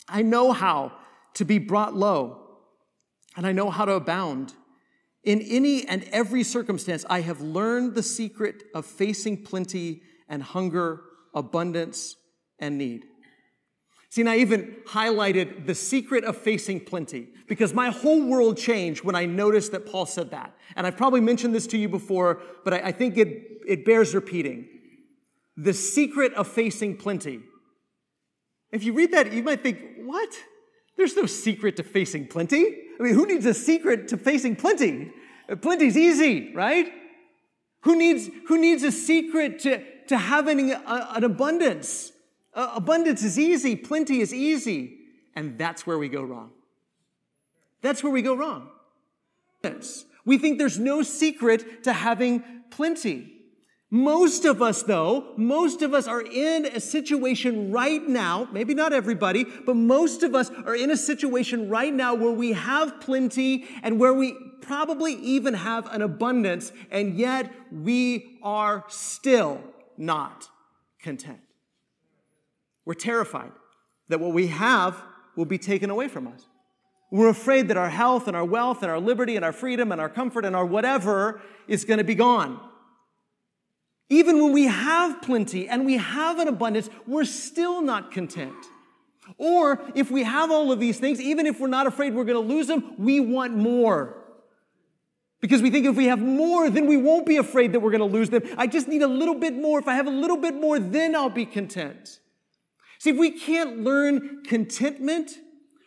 I 0.07 0.23
know 0.23 0.53
how 0.53 0.93
to 1.35 1.45
be 1.45 1.59
brought 1.59 1.95
low, 1.95 2.57
and 3.35 3.45
I 3.45 3.51
know 3.51 3.69
how 3.69 3.85
to 3.85 3.91
abound. 3.91 4.53
In 5.25 5.41
any 5.41 5.87
and 5.87 6.03
every 6.11 6.43
circumstance, 6.43 7.03
I 7.09 7.21
have 7.21 7.41
learned 7.41 7.95
the 7.95 8.03
secret 8.03 8.63
of 8.75 8.85
facing 8.85 9.43
plenty 9.43 10.03
and 10.29 10.41
hunger, 10.41 11.01
abundance 11.33 12.15
and 12.59 12.77
need. 12.77 13.05
See, 14.09 14.21
and 14.21 14.29
I 14.29 14.37
even 14.37 14.77
highlighted 14.87 15.65
the 15.65 15.75
secret 15.75 16.23
of 16.23 16.37
facing 16.37 16.79
plenty 16.79 17.27
because 17.47 17.73
my 17.73 17.89
whole 17.89 18.25
world 18.25 18.57
changed 18.57 19.03
when 19.03 19.15
I 19.15 19.25
noticed 19.25 19.71
that 19.71 19.87
Paul 19.87 20.05
said 20.05 20.31
that. 20.31 20.55
And 20.75 20.85
I've 20.87 20.95
probably 20.95 21.21
mentioned 21.21 21.53
this 21.53 21.67
to 21.67 21.77
you 21.77 21.89
before, 21.89 22.41
but 22.63 22.75
I, 22.75 22.77
I 22.77 22.91
think 22.91 23.17
it, 23.17 23.61
it 23.67 23.83
bears 23.83 24.15
repeating. 24.15 24.67
The 25.57 25.73
secret 25.73 26.33
of 26.35 26.47
facing 26.47 26.97
plenty. 26.97 27.41
If 28.71 28.83
you 28.83 28.93
read 28.93 29.11
that, 29.11 29.33
you 29.33 29.43
might 29.43 29.63
think, 29.63 29.79
what? 30.03 30.33
There's 30.97 31.15
no 31.15 31.25
secret 31.25 31.75
to 31.77 31.83
facing 31.83 32.27
plenty. 32.27 32.84
I 32.99 33.03
mean, 33.03 33.13
who 33.13 33.25
needs 33.25 33.45
a 33.45 33.53
secret 33.53 34.07
to 34.09 34.17
facing 34.17 34.55
plenty? 34.55 35.11
Plenty's 35.61 35.97
easy, 35.97 36.53
right? 36.53 36.91
Who 37.81 37.95
needs, 37.95 38.29
who 38.47 38.57
needs 38.57 38.83
a 38.83 38.91
secret 38.91 39.59
to, 39.59 39.83
to 40.07 40.17
having 40.17 40.71
a, 40.71 41.09
an 41.15 41.23
abundance? 41.23 42.11
Uh, 42.53 42.71
abundance 42.75 43.23
is 43.23 43.37
easy, 43.37 43.75
plenty 43.75 44.21
is 44.21 44.33
easy. 44.33 44.97
And 45.35 45.57
that's 45.57 45.85
where 45.85 45.97
we 45.97 46.09
go 46.09 46.23
wrong. 46.23 46.51
That's 47.81 48.03
where 48.03 48.11
we 48.11 48.21
go 48.21 48.35
wrong. 48.35 48.69
We 50.25 50.37
think 50.37 50.57
there's 50.57 50.79
no 50.79 51.03
secret 51.03 51.83
to 51.83 51.93
having 51.93 52.43
plenty. 52.71 53.34
Most 53.95 54.43
of 54.43 54.61
us, 54.61 54.83
though, 54.83 55.27
most 55.37 55.81
of 55.81 55.93
us 55.93 56.05
are 56.05 56.21
in 56.21 56.65
a 56.65 56.81
situation 56.81 57.71
right 57.71 58.05
now, 58.05 58.45
maybe 58.51 58.73
not 58.73 58.91
everybody, 58.91 59.45
but 59.45 59.77
most 59.77 60.21
of 60.21 60.35
us 60.35 60.51
are 60.65 60.75
in 60.75 60.91
a 60.91 60.97
situation 60.97 61.69
right 61.69 61.93
now 61.93 62.13
where 62.13 62.33
we 62.33 62.51
have 62.51 62.99
plenty 62.99 63.63
and 63.83 63.97
where 63.97 64.13
we 64.13 64.35
probably 64.59 65.13
even 65.13 65.53
have 65.53 65.89
an 65.93 66.01
abundance, 66.01 66.73
and 66.91 67.17
yet 67.17 67.49
we 67.71 68.37
are 68.43 68.83
still 68.89 69.61
not 69.97 70.49
content. 70.99 71.39
We're 72.83 72.95
terrified 72.95 73.53
that 74.09 74.19
what 74.19 74.33
we 74.33 74.47
have 74.47 75.01
will 75.37 75.45
be 75.45 75.57
taken 75.57 75.89
away 75.89 76.09
from 76.09 76.27
us. 76.27 76.45
We're 77.11 77.29
afraid 77.29 77.69
that 77.69 77.77
our 77.77 77.89
health 77.89 78.27
and 78.27 78.35
our 78.35 78.43
wealth 78.43 78.83
and 78.83 78.91
our 78.91 78.99
liberty 78.99 79.37
and 79.37 79.45
our 79.45 79.53
freedom 79.53 79.93
and 79.93 80.01
our 80.01 80.09
comfort 80.09 80.43
and 80.43 80.53
our 80.53 80.65
whatever 80.65 81.39
is 81.69 81.85
going 81.85 81.99
to 81.99 82.03
be 82.03 82.15
gone. 82.15 82.59
Even 84.09 84.43
when 84.43 84.51
we 84.53 84.65
have 84.65 85.21
plenty 85.21 85.67
and 85.67 85.85
we 85.85 85.97
have 85.97 86.39
an 86.39 86.47
abundance, 86.47 86.89
we're 87.07 87.25
still 87.25 87.81
not 87.81 88.11
content. 88.11 88.53
Or 89.37 89.81
if 89.95 90.11
we 90.11 90.23
have 90.23 90.51
all 90.51 90.71
of 90.71 90.79
these 90.79 90.99
things, 90.99 91.19
even 91.19 91.47
if 91.47 91.59
we're 91.59 91.67
not 91.67 91.87
afraid 91.87 92.13
we're 92.13 92.25
going 92.25 92.47
to 92.47 92.53
lose 92.53 92.67
them, 92.67 92.93
we 92.99 93.19
want 93.19 93.55
more. 93.55 94.21
Because 95.41 95.61
we 95.61 95.69
think 95.69 95.85
if 95.85 95.95
we 95.95 96.05
have 96.05 96.19
more, 96.19 96.69
then 96.69 96.87
we 96.87 96.97
won't 96.97 97.25
be 97.25 97.37
afraid 97.37 97.73
that 97.73 97.79
we're 97.79 97.91
going 97.91 97.99
to 97.99 98.17
lose 98.17 98.29
them. 98.29 98.43
I 98.57 98.67
just 98.67 98.87
need 98.87 99.01
a 99.01 99.07
little 99.07 99.35
bit 99.35 99.53
more. 99.53 99.79
If 99.79 99.87
I 99.87 99.95
have 99.95 100.07
a 100.07 100.11
little 100.11 100.37
bit 100.37 100.55
more, 100.55 100.79
then 100.79 101.15
I'll 101.15 101.29
be 101.29 101.45
content. 101.45 102.19
See, 102.99 103.09
if 103.09 103.17
we 103.17 103.31
can't 103.31 103.79
learn 103.79 104.43
contentment 104.43 105.31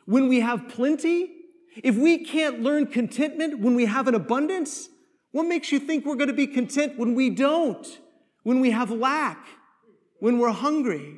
when 0.07 0.29
we 0.29 0.41
have 0.41 0.69
plenty, 0.69 1.31
if 1.77 1.97
we 1.97 2.25
can't 2.25 2.63
learn 2.63 2.87
contentment 2.87 3.61
when 3.61 3.75
we 3.75 3.87
have 3.87 4.09
an 4.09 4.15
abundance, 4.15 4.89
what 5.31 5.45
makes 5.45 5.71
you 5.71 5.79
think 5.79 6.05
we're 6.05 6.17
going 6.17 6.29
to 6.29 6.35
be 6.35 6.47
content 6.47 6.99
when 6.99 7.15
we 7.15 7.31
don't? 7.31 7.99
When 8.43 8.61
we 8.61 8.71
have 8.71 8.91
lack, 8.91 9.47
when 10.21 10.39
we're 10.39 10.51
hungry. 10.51 11.17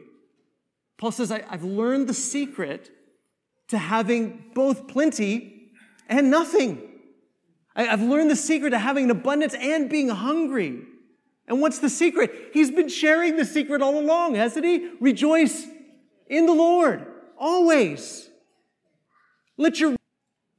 Paul 0.98 1.12
says, 1.12 1.32
I, 1.32 1.42
have 1.48 1.64
learned 1.64 2.08
the 2.08 2.14
secret 2.14 2.90
to 3.68 3.78
having 3.78 4.44
both 4.54 4.88
plenty 4.88 5.70
and 6.08 6.30
nothing. 6.30 6.82
I, 7.74 7.88
I've 7.88 8.02
learned 8.02 8.30
the 8.30 8.36
secret 8.36 8.70
to 8.70 8.78
having 8.78 9.04
an 9.04 9.10
abundance 9.10 9.54
and 9.54 9.88
being 9.88 10.08
hungry. 10.08 10.82
And 11.46 11.60
what's 11.60 11.78
the 11.78 11.88
secret? 11.88 12.50
He's 12.52 12.70
been 12.70 12.88
sharing 12.88 13.36
the 13.36 13.44
secret 13.44 13.82
all 13.82 13.98
along, 13.98 14.34
hasn't 14.34 14.64
he? 14.64 14.90
Rejoice 15.00 15.66
in 16.28 16.46
the 16.46 16.52
Lord, 16.52 17.06
always. 17.38 18.28
Let 19.56 19.80
your 19.80 19.96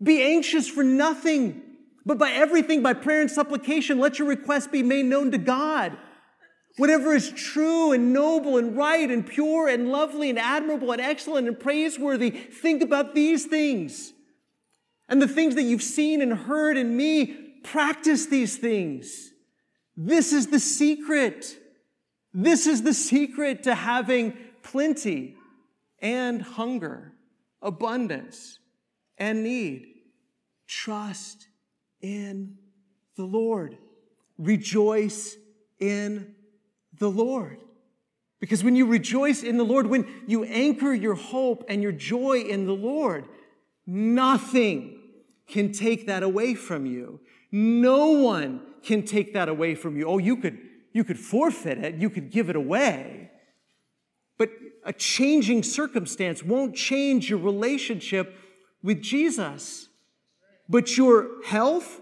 be 0.02 0.22
anxious 0.22 0.68
for 0.68 0.84
nothing, 0.84 1.62
but 2.06 2.18
by 2.18 2.32
everything, 2.32 2.82
by 2.82 2.94
prayer 2.94 3.22
and 3.22 3.30
supplication, 3.30 4.00
let 4.00 4.18
your 4.18 4.28
requests 4.28 4.68
be 4.68 4.82
made 4.82 5.06
known 5.06 5.32
to 5.32 5.38
God. 5.38 5.96
Whatever 6.78 7.14
is 7.14 7.32
true 7.32 7.92
and 7.92 8.14
noble 8.14 8.58
and 8.58 8.78
right 8.78 9.10
and 9.10 9.26
pure 9.26 9.68
and 9.68 9.90
lovely 9.90 10.30
and 10.30 10.40
admirable 10.40 10.92
and 10.92 11.02
excellent 11.02 11.48
and 11.48 11.60
praiseworthy, 11.60 12.30
think 12.30 12.82
about 12.82 13.14
these 13.14 13.46
things. 13.46 14.14
And 15.10 15.22
the 15.22 15.28
things 15.28 15.56
that 15.56 15.64
you've 15.64 15.84
seen 15.84 16.22
and 16.22 16.34
heard 16.34 16.78
in 16.78 16.96
me, 16.96 17.34
practice 17.64 18.28
these 18.28 18.58
things. 18.58 19.32
This 19.98 20.32
is 20.32 20.48
the 20.48 20.60
secret. 20.60 21.58
This 22.34 22.66
is 22.66 22.84
the 22.84 22.94
secret 22.94 23.64
to 23.64 23.76
having 23.76 24.38
plenty 24.64 25.36
and 26.00 26.42
hunger, 26.42 27.14
abundance 27.62 28.60
and 29.18 29.44
need. 29.44 29.86
Trust 30.68 31.48
in 32.00 32.58
the 33.18 33.26
Lord. 33.26 33.78
Rejoice 34.38 35.36
in 35.80 36.34
the 37.02 37.10
Lord. 37.10 37.58
Because 38.40 38.64
when 38.64 38.76
you 38.76 38.86
rejoice 38.86 39.44
in 39.44 39.58
the 39.58 39.66
Lord, 39.66 39.88
when 39.88 40.08
you 40.28 40.44
anchor 40.46 40.94
your 40.94 41.16
hope 41.16 41.66
and 41.68 41.84
your 41.84 41.92
joy 41.92 42.40
in 42.40 42.66
the 42.66 42.74
Lord, 42.74 43.26
nothing 43.86 45.00
can 45.48 45.72
take 45.72 46.08
that 46.08 46.24
away 46.24 46.54
from 46.54 46.86
you. 46.86 47.20
No 47.52 48.12
one 48.12 48.62
can 48.84 49.04
take 49.04 49.34
that 49.34 49.50
away 49.50 49.76
from 49.76 49.98
you. 49.98 50.06
Oh, 50.06 50.18
you 50.18 50.38
could, 50.38 50.58
you 50.94 51.04
could 51.04 51.20
forfeit 51.20 51.78
it, 51.80 51.96
you 51.96 52.10
could 52.10 52.32
give 52.32 52.50
it 52.50 52.56
away. 52.56 53.32
But 54.38 54.52
a 54.86 54.94
changing 54.94 55.64
circumstance 55.64 56.44
won't 56.44 56.76
change 56.76 57.30
your 57.30 57.40
relationship 57.40 58.36
with 58.82 59.02
Jesus. 59.02 59.88
But 60.70 60.98
your 60.98 61.44
health 61.46 62.00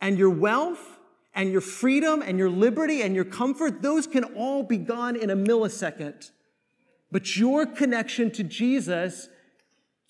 and 0.00 0.18
your 0.18 0.30
wealth 0.30 0.98
and 1.34 1.52
your 1.52 1.60
freedom 1.60 2.22
and 2.22 2.38
your 2.38 2.50
liberty 2.50 3.02
and 3.02 3.14
your 3.14 3.24
comfort, 3.24 3.82
those 3.82 4.06
can 4.06 4.24
all 4.24 4.62
be 4.62 4.76
gone 4.76 5.16
in 5.16 5.30
a 5.30 5.36
millisecond. 5.36 6.30
But 7.12 7.36
your 7.36 7.66
connection 7.66 8.30
to 8.32 8.44
Jesus 8.44 9.28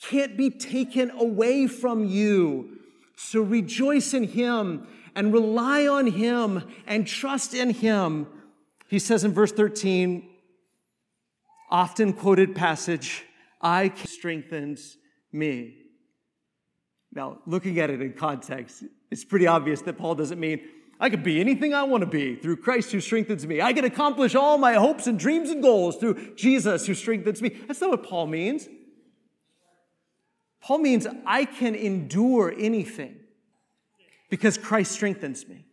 can't 0.03 0.37
be 0.37 0.51
taken 0.51 1.11
away 1.11 1.67
from 1.67 2.07
you. 2.07 2.79
So 3.17 3.43
rejoice 3.43 4.15
in 4.15 4.25
Him 4.25 4.87
and 5.15 5.33
rely 5.33 5.87
on 5.87 6.07
Him 6.07 6.65
and 6.87 7.07
trust 7.07 7.55
in 7.55 7.71
Him. 7.71 8.27
He 8.89 8.99
says 8.99 9.25
in 9.25 9.33
verse 9.33 9.53
13, 9.53 10.29
often 11.71 12.13
quoted 12.13 12.55
passage, 12.55 13.25
I 13.61 13.93
strengthens 14.05 14.97
me. 15.33 15.77
Now, 17.13 17.39
looking 17.47 17.79
at 17.79 17.91
it 17.91 18.01
in 18.01 18.15
context, 18.15 18.85
it's 19.11 19.25
pretty 19.25 19.47
obvious 19.47 19.83
that 19.83 19.99
Paul 19.99 20.15
doesn't 20.15 20.39
mean 20.39 20.61
I 21.03 21.09
could 21.09 21.23
be 21.23 21.41
anything 21.41 21.73
I 21.73 21.83
want 21.85 22.03
to 22.03 22.07
be 22.07 22.37
through 22.37 22.59
Christ 22.59 22.93
who 22.93 23.01
strengthens 23.01 23.47
me. 23.47 23.63
I 23.63 23.73
can 23.73 23.87
accomplish 23.87 24.35
all 24.35 24.59
my 24.59 24.75
hopes 24.75 25.07
and 25.07 25.19
dreams 25.19 25.49
and 25.49 25.63
goals 25.63 25.97
through 25.97 26.35
Jesus 26.35 26.87
who 26.87 26.95
strengthens 26.95 27.41
me. 27.41 27.49
That's 27.67 27.81
not 27.81 27.89
what 27.89 28.03
Paul 28.03 28.27
means. 28.27 28.69
Paul 30.61 30.79
means 30.79 31.07
I 31.25 31.47
can 31.47 31.75
endure 31.75 32.55
anything 32.57 33.17
because 34.29 34.59
Christ 34.59 34.93
strengthens 34.93 35.49
me. 35.49 35.65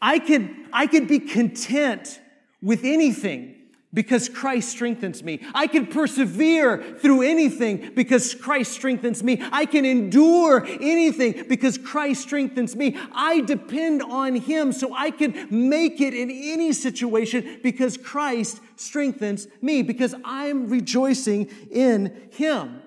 I 0.00 0.20
can, 0.20 0.68
I 0.72 0.86
can 0.86 1.06
be 1.06 1.18
content 1.18 2.20
with 2.62 2.84
anything 2.84 3.56
because 3.94 4.28
Christ 4.28 4.70
strengthens 4.70 5.22
me. 5.22 5.40
I 5.54 5.66
can 5.66 5.86
persevere 5.86 6.82
through 6.98 7.22
anything 7.22 7.92
because 7.94 8.34
Christ 8.34 8.72
strengthens 8.72 9.22
me. 9.22 9.42
I 9.52 9.66
can 9.66 9.84
endure 9.84 10.64
anything 10.64 11.44
because 11.48 11.76
Christ 11.76 12.22
strengthens 12.22 12.74
me. 12.74 12.96
I 13.12 13.40
depend 13.40 14.02
on 14.02 14.36
Him 14.36 14.72
so 14.72 14.94
I 14.94 15.10
can 15.10 15.46
make 15.50 16.00
it 16.00 16.14
in 16.14 16.30
any 16.30 16.72
situation 16.72 17.60
because 17.62 17.98
Christ 17.98 18.60
strengthens 18.76 19.46
me, 19.60 19.82
because 19.82 20.14
I'm 20.24 20.68
rejoicing 20.68 21.50
in 21.70 22.30
Him. 22.32 22.80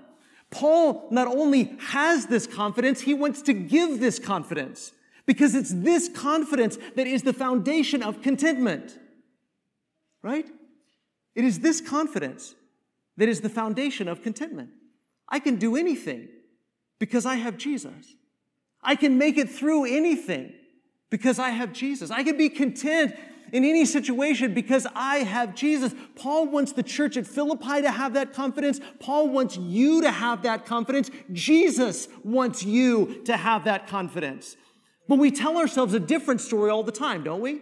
Paul 0.50 1.08
not 1.12 1.28
only 1.28 1.76
has 1.80 2.28
this 2.28 2.48
confidence, 2.48 3.02
he 3.02 3.14
wants 3.14 3.42
to 3.44 3.54
give 3.54 4.00
this 4.00 4.20
confidence 4.20 4.94
because 5.26 5.54
it's 5.54 5.72
this 5.74 6.08
confidence 6.08 6.78
that 6.96 7.08
is 7.08 7.24
the 7.24 7.34
foundation 7.34 8.02
of 8.02 8.22
contentment. 8.22 8.98
Right? 10.22 10.48
It 11.36 11.44
is 11.44 11.60
this 11.60 11.82
confidence 11.82 12.56
that 13.18 13.30
is 13.30 13.42
the 13.42 13.50
foundation 13.50 14.08
of 14.08 14.22
contentment. 14.22 14.70
I 15.30 15.40
can 15.40 15.58
do 15.58 15.76
anything 15.76 16.30
because 17.00 17.26
I 17.26 17.36
have 17.36 17.58
Jesus. 17.58 18.16
I 18.82 18.96
can 18.96 19.18
make 19.18 19.38
it 19.38 19.50
through 19.50 19.86
anything 19.86 20.54
because 21.10 21.40
I 21.40 21.50
have 21.50 21.74
Jesus. 21.74 22.12
I 22.12 22.24
can 22.24 22.38
be 22.38 22.50
content 22.50 23.16
in 23.52 23.64
any 23.64 23.86
situation 23.86 24.54
because 24.54 24.88
I 24.96 25.18
have 25.18 25.56
Jesus. 25.56 25.94
Paul 26.16 26.48
wants 26.48 26.74
the 26.74 26.84
church 26.84 27.18
at 27.18 27.28
Philippi 27.28 27.82
to 27.82 27.92
have 27.92 28.14
that 28.14 28.34
confidence. 28.34 28.80
Paul 29.00 29.30
wants 29.30 29.58
you 29.58 30.02
to 30.02 30.12
have 30.12 30.44
that 30.44 30.66
confidence. 30.66 31.10
Jesus 31.32 32.08
wants 32.24 32.64
you 32.64 33.22
to 33.26 33.38
have 33.38 33.66
that 33.66 33.88
confidence. 33.88 34.56
But 35.08 35.20
we 35.20 35.32
tell 35.32 35.58
ourselves 35.58 35.94
a 35.94 36.00
different 36.00 36.42
story 36.42 36.72
all 36.72 36.84
the 36.84 36.92
time, 36.92 37.24
don't 37.24 37.42
we? 37.42 37.62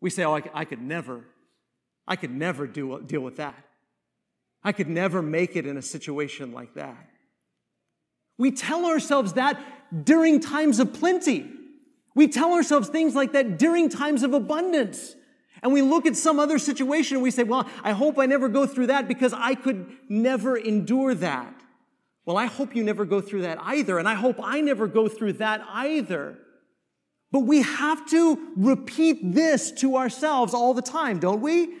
We 0.00 0.10
say, 0.10 0.24
oh, 0.24 0.40
I, 0.52 0.64
could 0.64 0.82
never, 0.82 1.24
I 2.06 2.16
could 2.16 2.30
never 2.30 2.66
do, 2.66 3.02
deal 3.02 3.20
with 3.20 3.36
that. 3.36 3.54
I 4.62 4.72
could 4.72 4.88
never 4.88 5.22
make 5.22 5.56
it 5.56 5.66
in 5.66 5.76
a 5.76 5.82
situation 5.82 6.52
like 6.52 6.74
that. 6.74 7.08
We 8.38 8.50
tell 8.50 8.84
ourselves 8.84 9.34
that 9.34 9.60
during 10.04 10.40
times 10.40 10.78
of 10.78 10.92
plenty. 10.92 11.50
We 12.14 12.28
tell 12.28 12.52
ourselves 12.52 12.88
things 12.88 13.14
like 13.14 13.32
that 13.32 13.58
during 13.58 13.88
times 13.88 14.22
of 14.22 14.34
abundance. 14.34 15.14
And 15.62 15.72
we 15.72 15.82
look 15.82 16.06
at 16.06 16.16
some 16.16 16.38
other 16.38 16.58
situation 16.58 17.16
and 17.16 17.22
we 17.22 17.30
say, 17.30 17.42
well, 17.42 17.68
I 17.82 17.92
hope 17.92 18.18
I 18.18 18.26
never 18.26 18.48
go 18.48 18.66
through 18.66 18.88
that 18.88 19.08
because 19.08 19.32
I 19.32 19.54
could 19.54 19.86
never 20.08 20.56
endure 20.56 21.14
that. 21.14 21.54
Well, 22.24 22.36
I 22.36 22.46
hope 22.46 22.74
you 22.74 22.82
never 22.82 23.04
go 23.04 23.20
through 23.20 23.42
that 23.42 23.58
either. 23.62 23.98
And 23.98 24.08
I 24.08 24.14
hope 24.14 24.36
I 24.42 24.60
never 24.60 24.86
go 24.86 25.08
through 25.08 25.34
that 25.34 25.64
either. 25.68 26.38
But 27.30 27.40
we 27.40 27.62
have 27.62 28.08
to 28.10 28.52
repeat 28.56 29.34
this 29.34 29.70
to 29.72 29.96
ourselves 29.96 30.54
all 30.54 30.74
the 30.74 30.82
time, 30.82 31.18
don't 31.18 31.40
we? 31.40 31.74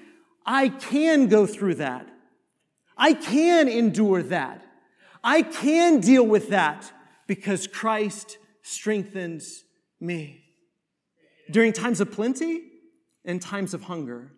I 0.46 0.68
can 0.68 1.26
go 1.26 1.46
through 1.46 1.76
that. 1.76 2.08
I 2.96 3.12
can 3.12 3.68
endure 3.68 4.22
that. 4.22 4.64
I 5.22 5.42
can 5.42 6.00
deal 6.00 6.24
with 6.24 6.50
that 6.50 6.90
because 7.26 7.66
Christ 7.66 8.38
strengthens 8.62 9.64
me. 10.00 10.44
During 11.50 11.72
times 11.72 12.00
of 12.00 12.12
plenty 12.12 12.62
and 13.24 13.42
times 13.42 13.74
of 13.74 13.82
hunger, 13.82 14.32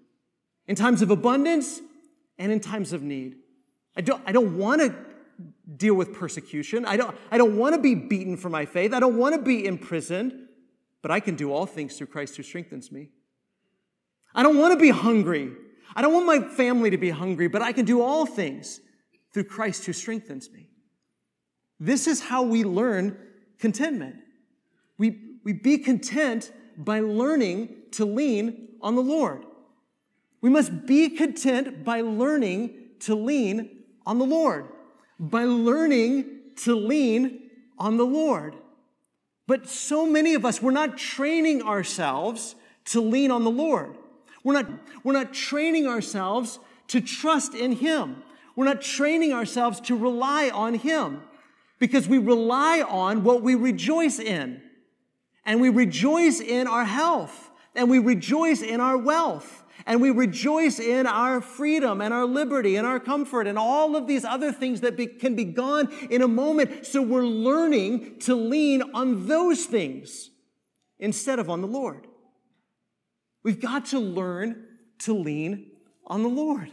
in 0.66 0.76
times 0.76 1.02
of 1.02 1.10
abundance 1.10 1.80
and 2.38 2.52
in 2.52 2.60
times 2.60 2.92
of 2.92 3.02
need. 3.02 3.36
I 3.96 4.00
don't, 4.00 4.22
I 4.26 4.32
don't 4.32 4.56
want 4.56 4.80
to 4.80 4.94
deal 5.76 5.94
with 5.94 6.12
persecution. 6.12 6.84
I 6.84 6.96
don't, 6.96 7.16
I 7.30 7.38
don't 7.38 7.56
want 7.56 7.74
to 7.74 7.80
be 7.80 7.94
beaten 7.94 8.36
for 8.36 8.48
my 8.48 8.64
faith. 8.64 8.92
I 8.92 9.00
don't 9.00 9.16
want 9.16 9.34
to 9.34 9.40
be 9.40 9.66
imprisoned, 9.66 10.32
but 11.02 11.10
I 11.10 11.20
can 11.20 11.34
do 11.34 11.52
all 11.52 11.66
things 11.66 11.96
through 11.96 12.08
Christ 12.08 12.36
who 12.36 12.42
strengthens 12.42 12.92
me. 12.92 13.10
I 14.34 14.42
don't 14.42 14.58
want 14.58 14.72
to 14.72 14.78
be 14.78 14.90
hungry. 14.90 15.52
I 15.94 16.02
don't 16.02 16.12
want 16.12 16.26
my 16.26 16.40
family 16.40 16.90
to 16.90 16.98
be 16.98 17.10
hungry, 17.10 17.48
but 17.48 17.62
I 17.62 17.72
can 17.72 17.84
do 17.84 18.02
all 18.02 18.26
things 18.26 18.80
through 19.32 19.44
Christ 19.44 19.84
who 19.86 19.92
strengthens 19.92 20.50
me. 20.50 20.68
This 21.80 22.06
is 22.06 22.20
how 22.20 22.42
we 22.42 22.64
learn 22.64 23.16
contentment. 23.58 24.16
We, 24.96 25.20
we 25.44 25.52
be 25.52 25.78
content 25.78 26.52
by 26.76 27.00
learning 27.00 27.74
to 27.92 28.04
lean 28.04 28.68
on 28.80 28.94
the 28.94 29.02
Lord. 29.02 29.44
We 30.40 30.50
must 30.50 30.86
be 30.86 31.10
content 31.10 31.84
by 31.84 32.00
learning 32.00 32.74
to 33.00 33.14
lean 33.14 33.84
on 34.06 34.18
the 34.18 34.24
Lord, 34.24 34.66
by 35.18 35.44
learning 35.44 36.26
to 36.64 36.74
lean 36.74 37.50
on 37.78 37.96
the 37.96 38.06
Lord. 38.06 38.54
But 39.46 39.68
so 39.68 40.06
many 40.06 40.34
of 40.34 40.44
us, 40.44 40.62
we're 40.62 40.70
not 40.70 40.98
training 40.98 41.62
ourselves 41.62 42.54
to 42.86 43.00
lean 43.00 43.30
on 43.30 43.44
the 43.44 43.50
Lord. 43.50 43.96
We're 44.48 44.62
not, 44.62 44.70
we're 45.04 45.12
not 45.12 45.34
training 45.34 45.86
ourselves 45.86 46.58
to 46.86 47.02
trust 47.02 47.52
in 47.52 47.72
Him. 47.72 48.22
We're 48.56 48.64
not 48.64 48.80
training 48.80 49.34
ourselves 49.34 49.78
to 49.82 49.94
rely 49.94 50.48
on 50.48 50.72
Him 50.72 51.20
because 51.78 52.08
we 52.08 52.16
rely 52.16 52.80
on 52.80 53.24
what 53.24 53.42
we 53.42 53.54
rejoice 53.54 54.18
in. 54.18 54.62
And 55.44 55.60
we 55.60 55.68
rejoice 55.68 56.40
in 56.40 56.66
our 56.66 56.86
health, 56.86 57.50
and 57.74 57.90
we 57.90 57.98
rejoice 57.98 58.62
in 58.62 58.80
our 58.80 58.96
wealth, 58.96 59.64
and 59.84 60.00
we 60.00 60.10
rejoice 60.10 60.80
in 60.80 61.06
our 61.06 61.42
freedom 61.42 62.00
and 62.00 62.14
our 62.14 62.24
liberty 62.24 62.76
and 62.76 62.86
our 62.86 62.98
comfort 62.98 63.46
and 63.46 63.58
all 63.58 63.96
of 63.96 64.06
these 64.06 64.24
other 64.24 64.50
things 64.50 64.80
that 64.80 64.96
be, 64.96 65.08
can 65.08 65.34
be 65.36 65.44
gone 65.44 65.92
in 66.08 66.22
a 66.22 66.28
moment. 66.28 66.86
So 66.86 67.02
we're 67.02 67.20
learning 67.26 68.20
to 68.20 68.34
lean 68.34 68.80
on 68.94 69.26
those 69.26 69.66
things 69.66 70.30
instead 70.98 71.38
of 71.38 71.50
on 71.50 71.60
the 71.60 71.68
Lord. 71.68 72.07
We've 73.42 73.60
got 73.60 73.86
to 73.86 73.98
learn 73.98 74.64
to 75.00 75.14
lean 75.14 75.70
on 76.06 76.22
the 76.22 76.28
Lord. 76.28 76.70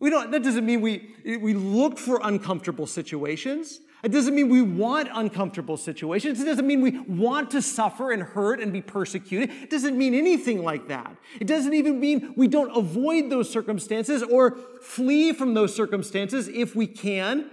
We 0.00 0.10
don't, 0.10 0.30
that 0.30 0.42
doesn't 0.42 0.64
mean 0.64 0.80
we, 0.80 1.14
we 1.24 1.54
look 1.54 1.98
for 1.98 2.20
uncomfortable 2.22 2.86
situations. 2.86 3.80
It 4.04 4.12
doesn't 4.12 4.32
mean 4.32 4.48
we 4.48 4.62
want 4.62 5.08
uncomfortable 5.12 5.76
situations. 5.76 6.40
It 6.40 6.44
doesn't 6.44 6.66
mean 6.66 6.82
we 6.82 7.00
want 7.00 7.50
to 7.50 7.60
suffer 7.60 8.12
and 8.12 8.22
hurt 8.22 8.60
and 8.60 8.72
be 8.72 8.80
persecuted. 8.80 9.50
It 9.50 9.70
doesn't 9.70 9.98
mean 9.98 10.14
anything 10.14 10.62
like 10.62 10.86
that. 10.86 11.16
It 11.40 11.48
doesn't 11.48 11.74
even 11.74 11.98
mean 11.98 12.34
we 12.36 12.46
don't 12.46 12.76
avoid 12.76 13.28
those 13.28 13.50
circumstances 13.50 14.22
or 14.22 14.56
flee 14.80 15.32
from 15.32 15.54
those 15.54 15.74
circumstances 15.74 16.46
if 16.46 16.76
we 16.76 16.86
can. 16.86 17.50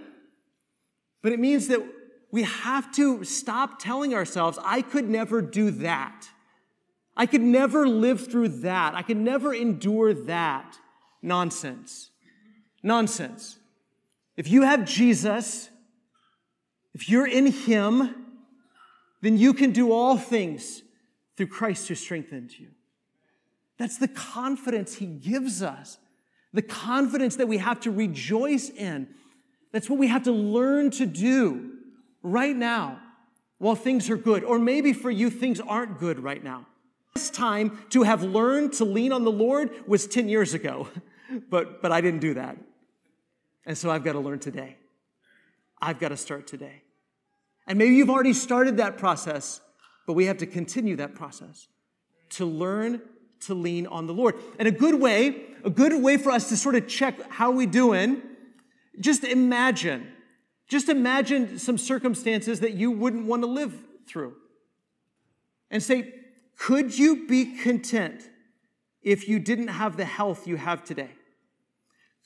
But 1.20 1.32
it 1.32 1.40
means 1.40 1.66
that 1.66 1.84
we 2.30 2.44
have 2.44 2.92
to 2.92 3.24
stop 3.24 3.80
telling 3.80 4.14
ourselves, 4.14 4.56
I 4.62 4.82
could 4.82 5.08
never 5.08 5.42
do 5.42 5.72
that. 5.72 6.28
I 7.16 7.26
could 7.26 7.40
never 7.40 7.88
live 7.88 8.30
through 8.30 8.48
that. 8.48 8.94
I 8.94 9.02
could 9.02 9.16
never 9.16 9.54
endure 9.54 10.12
that. 10.12 10.78
Nonsense. 11.22 12.10
Nonsense. 12.82 13.58
If 14.36 14.48
you 14.50 14.62
have 14.62 14.84
Jesus, 14.84 15.70
if 16.94 17.08
you're 17.08 17.26
in 17.26 17.46
Him, 17.46 18.14
then 19.22 19.38
you 19.38 19.54
can 19.54 19.72
do 19.72 19.92
all 19.92 20.18
things 20.18 20.82
through 21.36 21.46
Christ 21.46 21.88
who 21.88 21.94
strengthens 21.94 22.58
you. 22.58 22.68
That's 23.78 23.96
the 23.96 24.08
confidence 24.08 24.94
He 24.96 25.06
gives 25.06 25.62
us, 25.62 25.98
the 26.52 26.62
confidence 26.62 27.36
that 27.36 27.48
we 27.48 27.58
have 27.58 27.80
to 27.80 27.90
rejoice 27.90 28.68
in. 28.68 29.08
That's 29.72 29.88
what 29.88 29.98
we 29.98 30.08
have 30.08 30.24
to 30.24 30.32
learn 30.32 30.90
to 30.92 31.06
do 31.06 31.72
right 32.22 32.56
now 32.56 33.00
while 33.58 33.74
things 33.74 34.10
are 34.10 34.16
good. 34.16 34.44
Or 34.44 34.58
maybe 34.58 34.92
for 34.92 35.10
you, 35.10 35.30
things 35.30 35.60
aren't 35.60 35.98
good 35.98 36.20
right 36.20 36.42
now. 36.42 36.66
This 37.16 37.30
time 37.30 37.78
to 37.88 38.02
have 38.02 38.22
learned 38.22 38.74
to 38.74 38.84
lean 38.84 39.10
on 39.10 39.24
the 39.24 39.32
Lord 39.32 39.70
was 39.86 40.06
10 40.06 40.28
years 40.28 40.52
ago, 40.52 40.86
but, 41.48 41.80
but 41.80 41.90
I 41.90 42.02
didn't 42.02 42.20
do 42.20 42.34
that. 42.34 42.58
And 43.64 43.76
so 43.76 43.90
I've 43.90 44.04
got 44.04 44.12
to 44.12 44.18
learn 44.18 44.38
today. 44.38 44.76
I've 45.80 45.98
got 45.98 46.10
to 46.10 46.18
start 46.18 46.46
today. 46.46 46.82
And 47.66 47.78
maybe 47.78 47.94
you've 47.94 48.10
already 48.10 48.34
started 48.34 48.76
that 48.76 48.98
process, 48.98 49.62
but 50.06 50.12
we 50.12 50.26
have 50.26 50.36
to 50.36 50.46
continue 50.46 50.94
that 50.96 51.14
process 51.14 51.68
to 52.32 52.44
learn 52.44 53.00
to 53.46 53.54
lean 53.54 53.86
on 53.86 54.06
the 54.06 54.12
Lord. 54.12 54.34
And 54.58 54.68
a 54.68 54.70
good 54.70 55.00
way, 55.00 55.46
a 55.64 55.70
good 55.70 55.94
way 56.02 56.18
for 56.18 56.30
us 56.30 56.50
to 56.50 56.56
sort 56.58 56.74
of 56.74 56.86
check 56.86 57.18
how 57.30 57.50
we 57.50 57.64
doing, 57.64 58.20
just 59.00 59.24
imagine, 59.24 60.06
just 60.68 60.90
imagine 60.90 61.58
some 61.58 61.78
circumstances 61.78 62.60
that 62.60 62.74
you 62.74 62.90
wouldn't 62.90 63.24
want 63.24 63.40
to 63.40 63.48
live 63.48 63.74
through. 64.06 64.34
And 65.70 65.82
say, 65.82 66.12
could 66.58 66.98
you 66.98 67.26
be 67.26 67.56
content 67.56 68.28
if 69.02 69.28
you 69.28 69.38
didn't 69.38 69.68
have 69.68 69.96
the 69.96 70.04
health 70.04 70.46
you 70.46 70.56
have 70.56 70.82
today? 70.84 71.10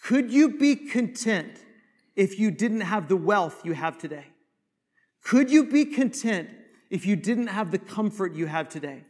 Could 0.03 0.33
you 0.33 0.57
be 0.57 0.77
content 0.77 1.59
if 2.17 2.39
you 2.39 2.51
didn't 2.51 2.81
have 2.83 3.09
the 3.09 3.17
wealth 3.17 3.65
you 3.65 3.75
have 3.75 3.99
today? 3.99 4.27
Could 5.23 5.51
you 5.51 5.67
be 5.67 5.85
content 5.85 6.49
if 6.89 7.05
you 7.05 7.17
didn't 7.17 7.49
have 7.49 7.71
the 7.71 7.79
comfort 7.79 8.35
you 8.35 8.47
have 8.47 8.69
today? 8.69 9.05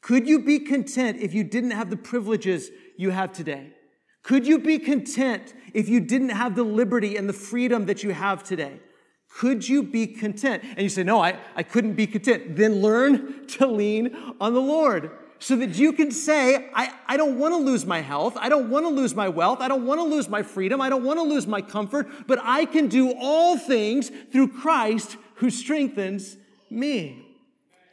Could 0.00 0.26
you 0.26 0.40
be 0.40 0.58
content 0.58 1.18
if 1.20 1.34
you 1.34 1.44
didn't 1.44 1.70
have 1.72 1.90
the 1.90 1.96
privileges 1.96 2.70
you 2.96 3.10
have 3.10 3.32
today? 3.32 3.72
Could 4.22 4.46
you 4.46 4.58
be 4.58 4.78
content 4.78 5.54
if 5.74 5.88
you 5.88 6.00
didn't 6.00 6.30
have 6.30 6.54
the 6.54 6.62
liberty 6.62 7.16
and 7.16 7.28
the 7.28 7.32
freedom 7.32 7.86
that 7.86 8.02
you 8.02 8.10
have 8.10 8.42
today? 8.42 8.80
Could 9.38 9.68
you 9.68 9.82
be 9.82 10.06
content? 10.06 10.62
And 10.62 10.80
you 10.80 10.88
say, 10.88 11.02
No, 11.02 11.20
I, 11.20 11.38
I 11.56 11.62
couldn't 11.62 11.94
be 11.94 12.06
content. 12.06 12.56
Then 12.56 12.80
learn 12.80 13.46
to 13.48 13.66
lean 13.66 14.34
on 14.40 14.54
the 14.54 14.60
Lord 14.60 15.10
so 15.42 15.56
that 15.56 15.76
you 15.76 15.92
can 15.92 16.12
say, 16.12 16.70
I, 16.72 16.92
I 17.08 17.16
don't 17.16 17.36
want 17.36 17.52
to 17.52 17.58
lose 17.58 17.84
my 17.84 18.00
health. 18.00 18.36
I 18.36 18.48
don't 18.48 18.70
want 18.70 18.84
to 18.84 18.90
lose 18.90 19.12
my 19.12 19.28
wealth. 19.28 19.60
I 19.60 19.66
don't 19.66 19.84
want 19.84 19.98
to 19.98 20.04
lose 20.04 20.28
my 20.28 20.42
freedom. 20.42 20.80
I 20.80 20.88
don't 20.88 21.02
want 21.02 21.18
to 21.18 21.24
lose 21.24 21.48
my 21.48 21.60
comfort, 21.60 22.28
but 22.28 22.38
I 22.42 22.64
can 22.64 22.86
do 22.86 23.12
all 23.18 23.58
things 23.58 24.12
through 24.30 24.48
Christ 24.48 25.16
who 25.36 25.50
strengthens 25.50 26.36
me. 26.70 27.26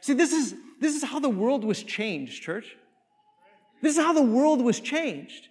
See, 0.00 0.12
this 0.12 0.32
is, 0.32 0.54
this 0.78 0.94
is 0.94 1.02
how 1.02 1.18
the 1.18 1.28
world 1.28 1.64
was 1.64 1.82
changed, 1.82 2.40
church. 2.40 2.76
This 3.82 3.98
is 3.98 4.04
how 4.04 4.12
the 4.12 4.22
world 4.22 4.62
was 4.62 4.78
changed. 4.78 5.48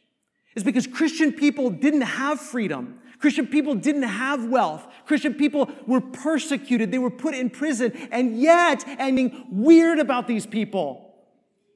It's 0.55 0.63
because 0.63 0.87
Christian 0.87 1.33
people 1.33 1.69
didn't 1.69 2.01
have 2.01 2.39
freedom. 2.39 2.98
Christian 3.19 3.47
people 3.47 3.75
didn't 3.75 4.03
have 4.03 4.45
wealth. 4.45 4.87
Christian 5.05 5.33
people 5.33 5.69
were 5.85 6.01
persecuted. 6.01 6.91
They 6.91 6.97
were 6.97 7.11
put 7.11 7.35
in 7.35 7.49
prison. 7.49 7.91
And 8.11 8.39
yet, 8.39 8.83
and 8.87 9.15
being 9.15 9.45
weird 9.51 9.99
about 9.99 10.27
these 10.27 10.45
people. 10.45 11.13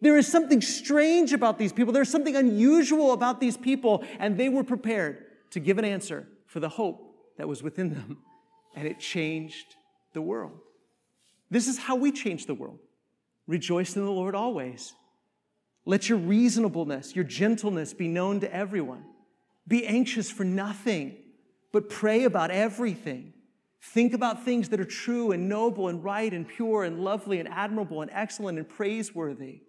There 0.01 0.17
is 0.17 0.27
something 0.27 0.61
strange 0.61 1.33
about 1.33 1.59
these 1.59 1.73
people. 1.73 1.93
There's 1.93 2.09
something 2.09 2.35
unusual 2.35 3.11
about 3.11 3.41
these 3.41 3.57
people. 3.57 4.03
And 4.19 4.37
they 4.37 4.49
were 4.49 4.63
prepared 4.63 5.25
to 5.51 5.59
give 5.59 5.77
an 5.77 5.85
answer 5.85 6.27
for 6.47 6.59
the 6.59 6.69
hope 6.69 7.15
that 7.37 7.47
was 7.47 7.61
within 7.61 7.93
them. 7.93 8.17
And 8.75 8.87
it 8.87 8.99
changed 8.99 9.75
the 10.13 10.21
world. 10.21 10.57
This 11.51 11.67
is 11.67 11.77
how 11.77 11.95
we 11.95 12.11
change 12.11 12.47
the 12.47 12.55
world. 12.55 12.79
Rejoice 13.45 13.95
in 13.95 14.03
the 14.03 14.09
Lord 14.09 14.33
always. 14.33 14.95
Let 15.85 16.09
your 16.09 16.17
reasonableness, 16.17 17.15
your 17.15 17.23
gentleness 17.23 17.93
be 17.93 18.07
known 18.07 18.39
to 18.39 18.51
everyone. 18.51 19.05
Be 19.67 19.85
anxious 19.85 20.31
for 20.31 20.43
nothing, 20.43 21.17
but 21.73 21.89
pray 21.89 22.23
about 22.23 22.51
everything. 22.51 23.33
Think 23.81 24.13
about 24.13 24.45
things 24.45 24.69
that 24.69 24.79
are 24.79 24.85
true 24.85 25.33
and 25.33 25.49
noble 25.49 25.89
and 25.89 26.01
right 26.01 26.31
and 26.31 26.47
pure 26.47 26.85
and 26.85 27.01
lovely 27.01 27.39
and 27.39 27.49
admirable 27.49 28.01
and 28.01 28.09
excellent 28.13 28.57
and 28.57 28.69
praiseworthy. 28.69 29.59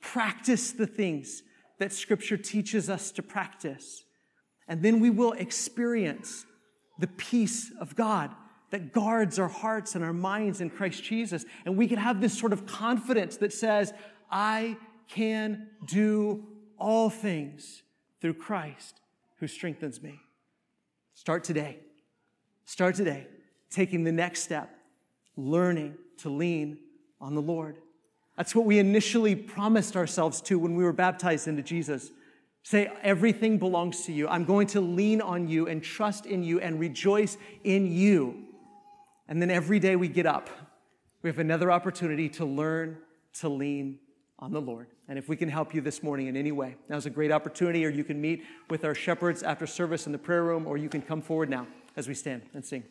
Practice 0.00 0.70
the 0.70 0.86
things 0.86 1.42
that 1.78 1.92
Scripture 1.92 2.38
teaches 2.38 2.88
us 2.88 3.10
to 3.10 3.22
practice. 3.22 4.04
And 4.66 4.82
then 4.82 5.00
we 5.00 5.10
will 5.10 5.32
experience 5.32 6.46
the 6.98 7.08
peace 7.08 7.70
of 7.78 7.94
God 7.94 8.30
that 8.70 8.92
guards 8.92 9.38
our 9.38 9.48
hearts 9.48 9.96
and 9.96 10.04
our 10.04 10.12
minds 10.12 10.60
in 10.60 10.70
Christ 10.70 11.02
Jesus. 11.02 11.44
And 11.66 11.76
we 11.76 11.88
can 11.88 11.98
have 11.98 12.20
this 12.20 12.38
sort 12.38 12.52
of 12.52 12.66
confidence 12.66 13.36
that 13.38 13.52
says, 13.52 13.92
I 14.30 14.76
can 15.08 15.66
do 15.86 16.46
all 16.78 17.10
things 17.10 17.82
through 18.20 18.34
Christ 18.34 19.00
who 19.40 19.48
strengthens 19.48 20.00
me. 20.00 20.20
Start 21.20 21.44
today. 21.44 21.76
Start 22.64 22.94
today, 22.94 23.26
taking 23.68 24.04
the 24.04 24.10
next 24.10 24.40
step, 24.40 24.74
learning 25.36 25.96
to 26.16 26.30
lean 26.30 26.78
on 27.20 27.34
the 27.34 27.42
Lord. 27.42 27.76
That's 28.38 28.54
what 28.54 28.64
we 28.64 28.78
initially 28.78 29.36
promised 29.36 29.98
ourselves 29.98 30.40
to 30.40 30.58
when 30.58 30.76
we 30.76 30.82
were 30.82 30.94
baptized 30.94 31.46
into 31.46 31.60
Jesus. 31.60 32.10
Say, 32.62 32.90
everything 33.02 33.58
belongs 33.58 34.06
to 34.06 34.14
you. 34.14 34.28
I'm 34.28 34.46
going 34.46 34.66
to 34.68 34.80
lean 34.80 35.20
on 35.20 35.46
you 35.46 35.68
and 35.68 35.82
trust 35.82 36.24
in 36.24 36.42
you 36.42 36.58
and 36.58 36.80
rejoice 36.80 37.36
in 37.64 37.92
you. 37.92 38.46
And 39.28 39.42
then 39.42 39.50
every 39.50 39.78
day 39.78 39.96
we 39.96 40.08
get 40.08 40.24
up, 40.24 40.48
we 41.20 41.28
have 41.28 41.38
another 41.38 41.70
opportunity 41.70 42.30
to 42.30 42.46
learn 42.46 42.96
to 43.40 43.50
lean 43.50 43.98
on 44.40 44.52
the 44.52 44.60
Lord. 44.60 44.86
And 45.08 45.18
if 45.18 45.28
we 45.28 45.36
can 45.36 45.48
help 45.48 45.74
you 45.74 45.80
this 45.80 46.02
morning 46.02 46.26
in 46.26 46.36
any 46.36 46.52
way, 46.52 46.76
now's 46.88 47.06
a 47.06 47.10
great 47.10 47.30
opportunity, 47.30 47.84
or 47.84 47.90
you 47.90 48.04
can 48.04 48.20
meet 48.20 48.44
with 48.68 48.84
our 48.84 48.94
shepherds 48.94 49.42
after 49.42 49.66
service 49.66 50.06
in 50.06 50.12
the 50.12 50.18
prayer 50.18 50.42
room, 50.42 50.66
or 50.66 50.76
you 50.76 50.88
can 50.88 51.02
come 51.02 51.20
forward 51.20 51.50
now 51.50 51.66
as 51.96 52.08
we 52.08 52.14
stand 52.14 52.42
and 52.54 52.64
sing. 52.64 52.84